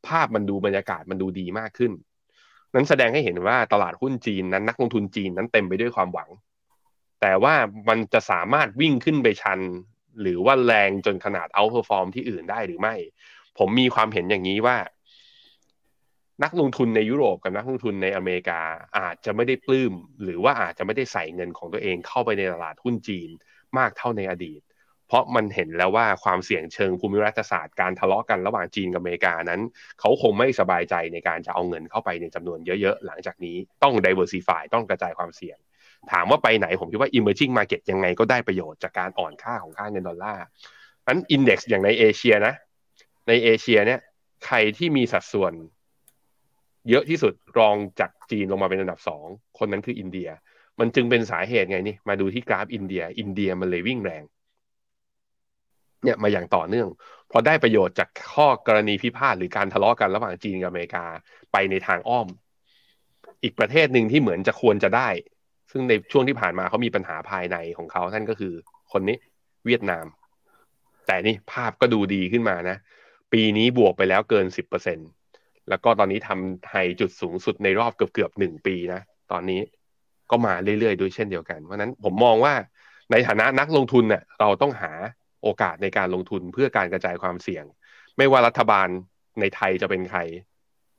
[0.07, 1.93] ภาพมันดูบรรยากาศมันดูดีมากขึ้น
[2.75, 6.31] นั้นแสดงให้เห็นว่าตลาดหุ้นจีนนั้นนักลงทุนจีนนั้นเต็มไปด้วยความหวัง
[7.21, 7.55] แต่ว่า
[7.89, 9.61] มันจะสามารถวิ่งขึ้นไปชัน
[10.21, 12.95] หรือว่าแรงจนขนาด outperform ที่อื่นได้หรือไม่
[13.59, 14.77] ผมมีความเห็นอย่างนี้ว่า
[16.45, 18.61] นักลงทุนในยุโรปกับนักลงทุนในอเมริกา
[18.99, 23.31] อาจจะไม่ได้ปลื้ม หรือว่าอาจจะไม่ได้ใส่เงินของตัวเองเข้าไปในตลาดหุ้นจีน
[23.79, 24.61] มากเท่าในอดีต
[25.09, 29.61] เพราะมันเห็นแล้วว่าความเสี่ยงเชิงภูมิรัฐศาสตร์การทะเลาะกันระหว่างจีนกับอเมริกานั้น
[30.01, 35.59] เขาคงไม่สบายใจในการจะเอาเงินเข้าไปในจำนวนเยอะๆ หลังจากนี้ต้อง diversify ต้องกระจายความเสี่ยง
[36.13, 40.45] ถามว่าไปไหนผมคิดว่า emerging market ยังไงก็ได้ประโยชน์จากการอ่อนค่าของค่าเงินดอลลาร์
[41.07, 42.55] นั้นอินเด็กซ์อย่างในเอเชียนะ
[43.29, 44.01] ในเอเชียเนี่ย
[44.47, 45.53] ใครที่มีสัดส่วน
[46.89, 49.25] เยอะที่สุดรองจากจีนลงมาเป็นอันดับสอง
[49.59, 50.29] คนนั้นคืออินเดีย
[50.81, 54.23] มันจึงเป็นสาเหตุไงนี่ มาดูที่กราฟอินเดีย อินเดียมันเลยวิ่งแรง
[56.05, 56.89] เนี่ยมาอย่างต่อเนื่อง
[57.31, 61.05] พอได้ประโยชน์จากข้อกรณีพิพาทหรือการทะเลาะกันระหว่างจีนกับอเมริกา
[61.53, 62.29] ไปในทางอ้อม
[63.43, 65.09] อีกประเทศหนึ่งที่เหมือนจะควรจะได้
[65.71, 68.53] ซึ่งในช่วงที่ผ่านมาเขามีปัญหาภายในของเขาท่านก็คือ
[68.93, 69.17] คนนี้
[69.67, 70.07] เวียดนาม
[71.07, 72.77] แต่นี่ภาพก็ดูดีขึ้นมานะ
[73.33, 74.99] ปีนี้บวกไปแล้วเกินสิบเปอร์เซ็น
[75.69, 79.01] แล้วก็ตอนนี้ทำไฮจุดสูงสุดในรอบเกือบเกือบหนึ่งปีนะ
[79.33, 79.61] ตอนนี้
[80.31, 82.55] ก็มาเรื่อยๆด้วยเช่นเดียวกัน เพราะนั้นผมมองว่า
[83.13, 84.93] ในฐานะนักลงทุนเนี่ยเราต้องหา
[85.43, 87.65] โอกาสในการลงทุนเพื่อการกระจายความเสี่ยง
[88.17, 88.89] ไม่ว่ารัฐบาล
[89.41, 90.21] ในไทยจะเป็นใคร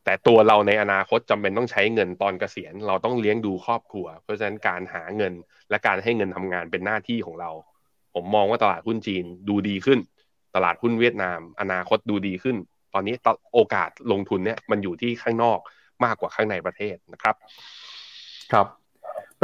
[0.06, 5.34] แต่ตัวเราในอนาคตจำเป็นต้องใช้เงินตอนเกษียณ เราต้องเลี้ยงดูครอบครัว เพราะฉะนั้นการหาเงิน
[5.70, 7.52] และการให้เงินทำงานเป็นหน้าที่ของเรา
[8.14, 10.00] ผมมองว่าตลาดหุ้นจีนดูดีขึ้น
[10.56, 12.58] ตลาดหุ้นเวียดนาม อนาคตดูดีขึ้น
[12.94, 13.16] ตอนนี้
[13.54, 15.60] โอกาสลงทุนเนี่ยมันอยู่ที่ข้างนอก
[16.04, 17.36] มากกว่าข้างในประเทศนะครับ
[18.52, 18.68] ครับ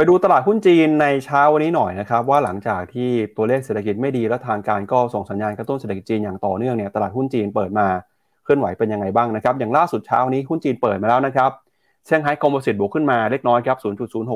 [0.00, 7.86] ปดูตลาดหุ้นจีนในเช้าวันนี้หน่อยนะครับ ว่าหลังจากที่ตัวเลขเศรษฐกิจไม่ดีและทางการก็ส่งสัญญาณกระตุ้นเศรษฐกิจจีนอย่างต่อเนื่องเนี่ยตลาดหุ้นจีนเปิดมา
[8.44, 11.50] เคลื่อนไหวเป็นยังไงบ้างนะครับ อย่างล่าสุดเช้านี้หุ้นจีนเปิดมาแล้วนะครับ
[12.06, 13.78] เซี่ยงไฮ้ Composite บวกขึ้นมาเล็กน้อยครับ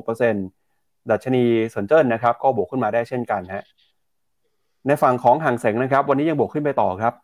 [0.07, 3.65] 0.06%ดัชนีเซินเจิ้นนะครับก็บวกขึ้นมาได้เช่นกันฮะ
[4.87, 7.15] ในฝั่งของฮั่งเส็งนะครับวันนี้ยังบวกขึ้นไปต่อครับ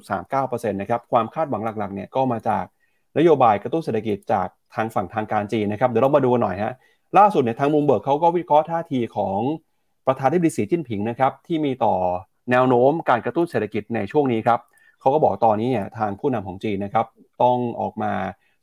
[0.00, 2.64] 0.39%นะครับความคาดหวังหลักๆเนี่ยก็มาจาก
[3.18, 6.74] นโยบายกระตุ้นเศรษฐกิจจากทางฝั่งทางการจีนนะครับเดี๋ยวเรามาดูหน่อยฮะ
[7.16, 9.38] ล่าสุดเนี่ยทางมุมเบิร์กเขาก็วิเคราะห์ท่าทีของ
[10.06, 11.94] ประธานาธิบดีสีจิ้นผิงนะครับที่มีต่อ
[12.50, 14.60] แนวโน้มการกระตุ้นเศรษฐกิจในช่วงนี้ครับ
[15.00, 17.06] เขาก็บอกตอนนี้เนี่ยทางผู้นำของจีนนะครับ
[17.42, 18.12] ต้องออกมา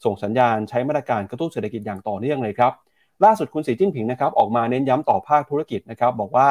[0.05, 2.73] ส่งสัญญาณใช้มาตรการกระตุ้นเศรษฐกิจอย่างต่อเนื่องเลยครับ
[3.23, 6.49] ล่าสุดคุณสีจิ้นผิงนะครับออกมาเน้นย้ำต่อภาคธุรกิจนะครับบอกว่า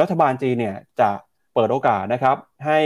[0.00, 1.10] รัฐบาลจีนเนี่ยจะ
[1.54, 2.80] เปิดโอกาสนะครับให้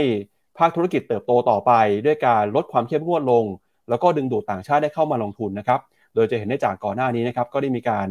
[0.57, 1.71] ภาคธุรกิจเติบโตต่อไป
[2.05, 3.45] ด้วยการลดความเข้มงวดลง
[3.89, 5.79] แล้วก็ดึงดูดต่างชาติได้เข้ามาลงทุนนะครับ
[6.15, 8.07] โดยจะเห็นได้จากก่อนหน้านี้นะครับก็ได้มีการ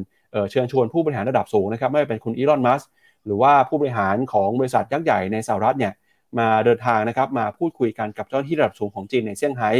[0.50, 2.82] เชิญชวนผู้บริหารระดับสูงนะครับไม่ว่าเป็นคุณอีลอน มัส
[3.26, 5.92] หรือว่าผู้บริหารของบริษัทยักษ์ใหญ่ในสหรัฐเนี่ย
[6.38, 9.70] มาเดินทางนะครับมาพูดคุยกันกับเจ้าหน้าที่ระดับสูงของจีนในเซี่ยงไฮ้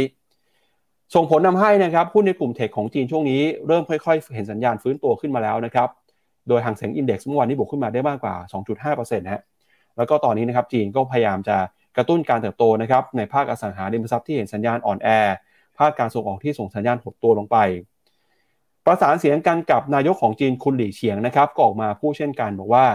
[1.15, 5.89] ส่งผลนำให้นะครับหุ้นในกลุ่มเทคของจีนช่วงนี้เริ่มค่อยๆ เห็นสัญญาณฟื้นตัวขึ้นมาแล้วนะครับ
[6.47, 8.35] โดยหางเสียงอินเด็กซ์เมื่อวานนี้บวกขึ้นมาได้มากกว่า
[8.75, 9.41] 2.5%นะฮะ
[9.97, 11.57] แล้วก็ตอนนี้นะครับจีนก็พยายามจะ
[11.97, 15.09] กระตุ้นการเติบโตนะครับในภาคอสังหาริมทรัพย์ที่เห็นสัญญาณอ่อนแอ
[15.77, 17.57] ภาคการส่งออกที่ส่งสัญญาณหดตัวลงไป
[18.89, 22.85] ประสานเสียงกันกับนายกของจีนคุณหลี่เฉียงนะครับก็ออกมาพูดเช่นกันบอกว่า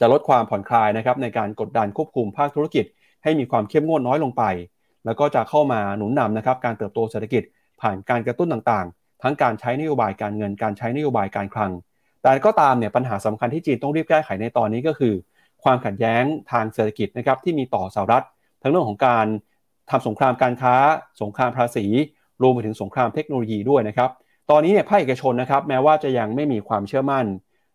[0.00, 2.84] จะลดความผ่อนคลายนะครับในการกดดันควบคุมภาคธุรกิจ
[3.22, 4.42] ให้มีความเข้มงวดน้อยลงไป
[5.04, 7.42] แล้วก็จะเข้ามาหนุนนำนะครับการเติบโตเศรษฐกิจ
[7.80, 11.72] ผ่านการกระตุ้นต่างๆ ทั้งการใช้นโยบายการเงินการใช้นโยบายการคลัง
[12.22, 15.14] แต่ก็ตามเนี่ยปัญหาสำคัญที่จีนต้องรีบแก้ไขในตอนนี้ก็คือ
[15.62, 16.22] ความขัดแย้ง
[16.52, 18.24] ทางเศรษฐกิจนะครับที่มีต่อสหรัฐ
[18.62, 19.26] ทั้งเรื่องของการ
[19.90, 20.74] ทำสงครามการค้า
[21.22, 21.86] สงครามภาษี
[22.42, 24.10] รวมไปถึงสงครามเทคโนโลยีด้วยนะครับ
[24.50, 27.26] ตอนนี้เนี่ยภาคเอกชนนะครับแม้ว่าจะยังไม่มีความเชื่อมั่น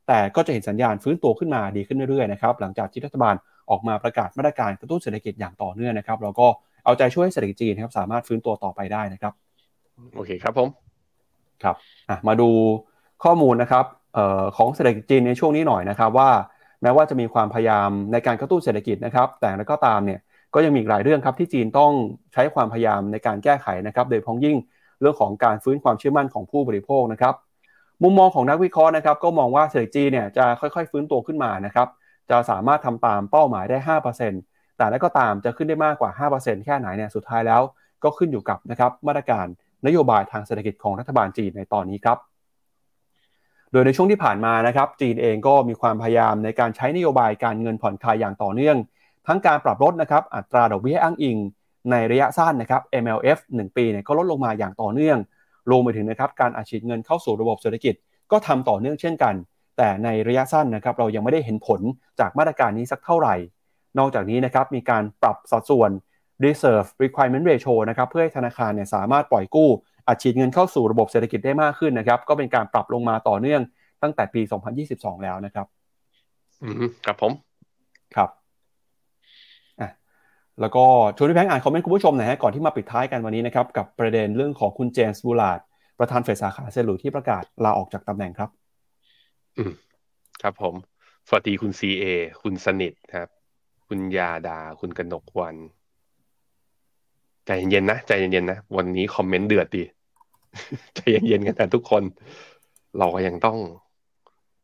[0.07, 3.35] แต่ก็จะเห็นสัญญาณฟื้นตัวขึ้นมาดีขึ้นเรื่อยๆนะครับหลังจากที่รัฐบาล
[3.69, 6.47] ออกมาประกาศมาตรการกระตุ้นเศรษฐกิจอย่างต่อเนื่องนะครับแล้วก็
[6.85, 9.33] เอาใจช่วยให้เศรษฐกิจจีนนะครับสามารถฟื้นตัวต่อไปได้นะครับ
[10.15, 10.67] โอเคครับผม
[11.63, 11.75] ครับ
[12.27, 12.49] มาดู
[13.23, 13.85] ข้อมูลนะครับ
[14.17, 16.29] ออของเศรษฐกิจจีนในช่วงนี้หน่อยนะครับว่า
[16.81, 20.19] แม้ว่าจะมีความพยายามในการกระตุ้นเศรษฐกิจนะครับแต่แล้วก็ตามเนี่ย
[20.53, 21.91] ก็ยังมีหลายเรื่องครับที่จีนต้อง
[22.33, 24.57] ใช้ความพยายามในการแก้ไขนะครับ โดยพ้องยิ่ง
[25.01, 27.35] เรื่องของการฟื้นความเชื่อมั่นของผู้บริโภคนะครับ
[28.03, 31.87] มุมมองของนักวิเคราะห์นะครับก็มองว่าเศรษฐจีเนี่ยจะค่อยๆ ฟื้นตัวขึ้นมานะครับ
[32.29, 33.77] จะสามารถทำตามเป้าหมายได้
[34.29, 37.61] 5%แต่แล้วก็ตามจะขึ้นได้มากกว่า 5%แค่ไหนเนี่ยสุดท้ายแล้ว
[38.03, 39.45] ก็ขึ้นอยู่กับนะครับมาตรการ
[39.85, 42.17] นโยบายทางเศรษฐกิจของรัฐบาลจีนในตอนนี้ครับ
[43.71, 48.77] โดยในช่วงที่ผ่านมานะครับจีนเองก็มีความพยายามในการใช้นโยบายการเงินผ่อนคลายอย่างต่อเนื่อง
[49.27, 51.37] ทั้งการปรับลดนะครับอัตราดอกเบี้ยอ้างอิง
[51.91, 55.17] ในระยะสั้นนะครับ MLF 1 ปีเนี่ยก็ลดลงมาอย่างต่อเนื่อง
[55.69, 57.93] รวมไปถึงนะครับการอัดฉีดเงินเข้าสู่ระบบเศรษฐกิจ
[58.31, 59.35] ก็ทำต่อเนื่องเช่นกัน
[59.77, 61.81] แต่ในระยะสั้นนะครับเรายังไม่ได้เห็นผล
[62.19, 63.35] จากมาตรการนี้สักเท่าไหร่
[63.99, 65.91] นอกจากนี้นะครับมีการปรับสัดส่วน
[66.43, 69.69] reserve requirement ratio นะครับเพื่อให้ธนาคารเนี่ยสามารถปล่อยกู้
[70.07, 73.61] อัดฉีดเงินเข้าสู่ระบบเศรษฐกิจได้มากขึ้นนะครับก็เป็นการปรับลงมาต่อเนื่อง
[74.03, 74.41] ตั้งแต่ปี
[74.83, 75.65] 2022 แล้วนะครับ
[76.63, 77.31] อืมครับผม
[78.15, 78.29] ครับ
[80.61, 80.83] แล้วก็
[81.15, 85.59] ชวนพี่แบงค์อ่านคอมเมนต์คุณผู้ชมหน่อยฮะก่อนที่มาปิดท้ายกันวันนี้นะครับกับประเด็นเรื่องของคุณเจมส์บูลลาร์ด
[85.99, 88.49] ประธานเฟดสาขาเซนต์หลุยส์ที่ประกาศลาออกจากตำแหน่งครับ
[89.57, 89.71] อืม
[90.41, 90.73] ครับผม
[91.27, 92.03] สวัสดีคุณซีเอ
[92.41, 93.27] คุณสนิทครับ
[93.87, 95.55] คุณยาดา คุณกนกวัน
[97.45, 99.83] ใจเย็นๆนะใจเย็นๆนะวันนี้คอมเมนต์เดือดดี
[100.95, 102.03] ใจเย็นๆกันแต่ทุกคน
[102.97, 103.57] เราก็ยังต้อง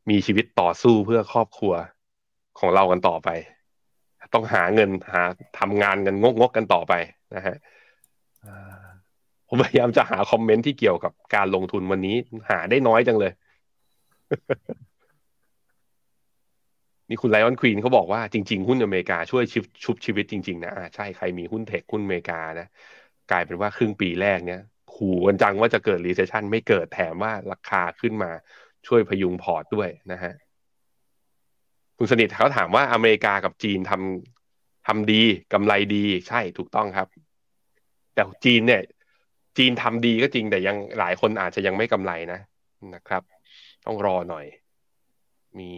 [0.09, 1.73] มีชีวิตต่อสู้เพื่อครอบครัว
[2.59, 3.29] ของเรากันต่อไป
[4.33, 5.23] ต้องหาเงินหา
[5.59, 6.93] ทำงานกันงกงกกันต่อไป
[7.35, 7.55] นะฮะ
[9.47, 12.15] ผมพยายามจะหาคอมเมนต์ที่เกี่ยวกับการลงทุนวันนี้
[12.49, 13.31] หาได้น้อยจังเลย
[17.09, 19.43] นี่คุณไลออนควีนเขาบอกว่าจริง ๆ หุ้นอเมริกาช่วย
[19.83, 22.67] ชุบชีวิตจริง ๆ นะใช่ใครมีหุ้นเทคหุ้นอเมริกานะ
[23.31, 24.61] กลายเป็นว่าครึ่งปีแรกเนี้ย
[24.95, 28.31] ขู่กันจังว่าจะเกิด recession ไม่เกิดแถมว่าราคาขึ้นมา
[28.87, 30.33] ช่วยพยุงพอร์ตด้วยนะฮะ
[31.97, 35.21] คุณสนิทเขาถามว่าอเมริกากับจีนทำทำดี
[35.53, 37.07] กำไรดีใช่ถูกต้องครับ
[38.13, 38.81] แต่จีนเนี่ย
[39.57, 42.39] จีนทำดีก็จริงแต่ยังหลายคนอาจจะยังไม่กำไรนะ
[42.95, 43.23] นะครับ
[43.85, 44.45] ต้องรอหน่อย
[45.59, 45.71] มี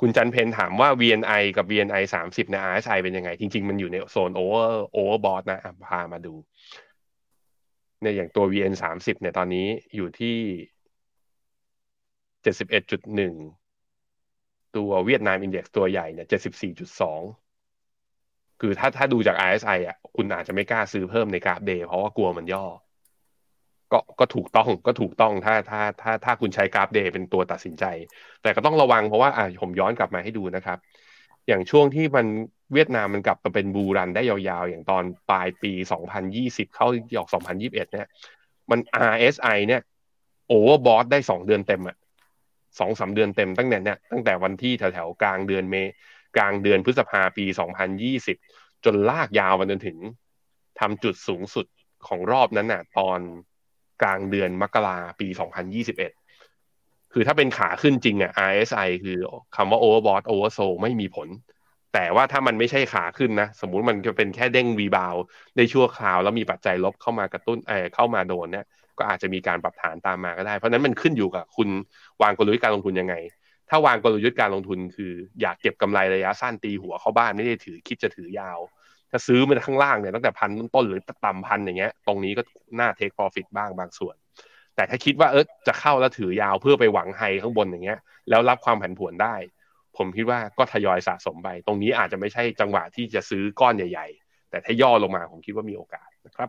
[0.00, 6.34] คุณจันทร์เพ็ญถามว่า VNI กับ VNI สามสิบใน RSI เป็นยังไง จริง ๆ มันอยู่ในโซน over overbought นะพามาดู
[8.00, 9.66] เนี่ยอย่างตัว VN สามสิบเนี่ยตอนนี้
[9.96, 10.36] อยู่ที่
[12.42, 13.34] เจ็ดสิบเอ็ดจุดหนึ่ง
[14.76, 17.20] ตัวเวียดนาม index ตัวใหญ่เนี่ยเจ็ดสิบสี่จุดสอง
[18.60, 22.64] คือถ้าถ้าดูจาก RSI อะคุณอาจจะไม่กล้าซื้อเพิ่มในกราฟ day เพราะว่ากลัวมันย่อ
[23.92, 27.84] ก็ก็ถูกต้องก็ถูกต้องถ้าถ้าถ้าถ้าคุณใช้กราฟ day เป็นตัวตัดสินใจ
[28.42, 30.78] แต่ก็ต้องระวังเพราะว่าอ่าผมย้อนกลับมาให้ดูนะครับ
[31.48, 32.26] อย่างช่วงที่มัน
[32.72, 35.72] เวียดนามมันกลับมาเป็น bull run ได้ยาวๆ อย่างตอนปลายปี
[36.22, 38.08] 2020 เข้าหยอก 2021 เนี่ย
[38.70, 38.80] มัน
[39.12, 39.82] RSI เนี่ย
[40.48, 41.96] โอเวอร์บอทได้สองเดือนเต็มอะ
[42.78, 45.76] สองสาเดือนเต็มตั้งแต่เนี่ยตั้งแต่วันที่แถวๆกลางเดือนเม
[46.36, 47.44] กลางเดือนพฤษภาปี
[48.14, 49.98] 2020 จนลากยาวมาจนถึง
[50.80, 51.66] ทำจุดสูงสุด
[52.06, 53.20] ของรอบนั้นน่ะ ตอน
[54.02, 55.28] กลางเดือนมกราปี
[55.80, 59.18] 2021 คือถ้าเป็นขาขึ้นจริงอะ RSI คือ
[59.56, 61.28] คำว่า overbought oversold ไม่มีผล
[61.94, 65.14] แต่ว่าถ้ามันไม่ใช่ขาขึ้นนะ สมมุติมันจะเป็นแค่เด้งรีบาว
[65.56, 68.66] ในชั่วคราว แล้วมีปัจจัยลบเข้ามากระตุ้นเออเข้ามาโดนเนี่ย
[68.98, 71.68] ก็อาจจะมีการปรับฐานตามมาก็ได้ เพราะนั้นมันขึ้นอยู่กับคุณ
[72.22, 73.14] วางกลยุทธ์การลงทุนยังไง
[73.70, 78.58] ถ้าวางกลยุทธ์การลงทุนคือ อยากเก็บกำไรระยะสั้นตีหัวเข้าบ้านไม่ได้ถือคิดจะถือยาว
[79.10, 82.42] ถ้าซื้อมาข้างล่างเนี่ยตั้งแต่พันต้นหรือต่ำพันอย่างเงี้ย ตรงนี้ก็
[82.78, 84.16] น่าเทคโปรฟิตบ้างบางส่วน
[84.76, 89.34] แต่ถ้าคิดว่าเออจะเข้าแล้วถือยาวเพื่อไปหวังไฮข้างบนอย่างเงี้ย แล้วรับความผันผวนได้
[89.96, 96.48] ผมคิดว่าก็ทยอยสะสมไป ตรงนี้อาจจะไม่ใช่จังหวะที่จะซื้อก้อนใหญ่ ๆ แต่ถ้าย่อลงมาผมคิดว่ามีโอกาสนะครับ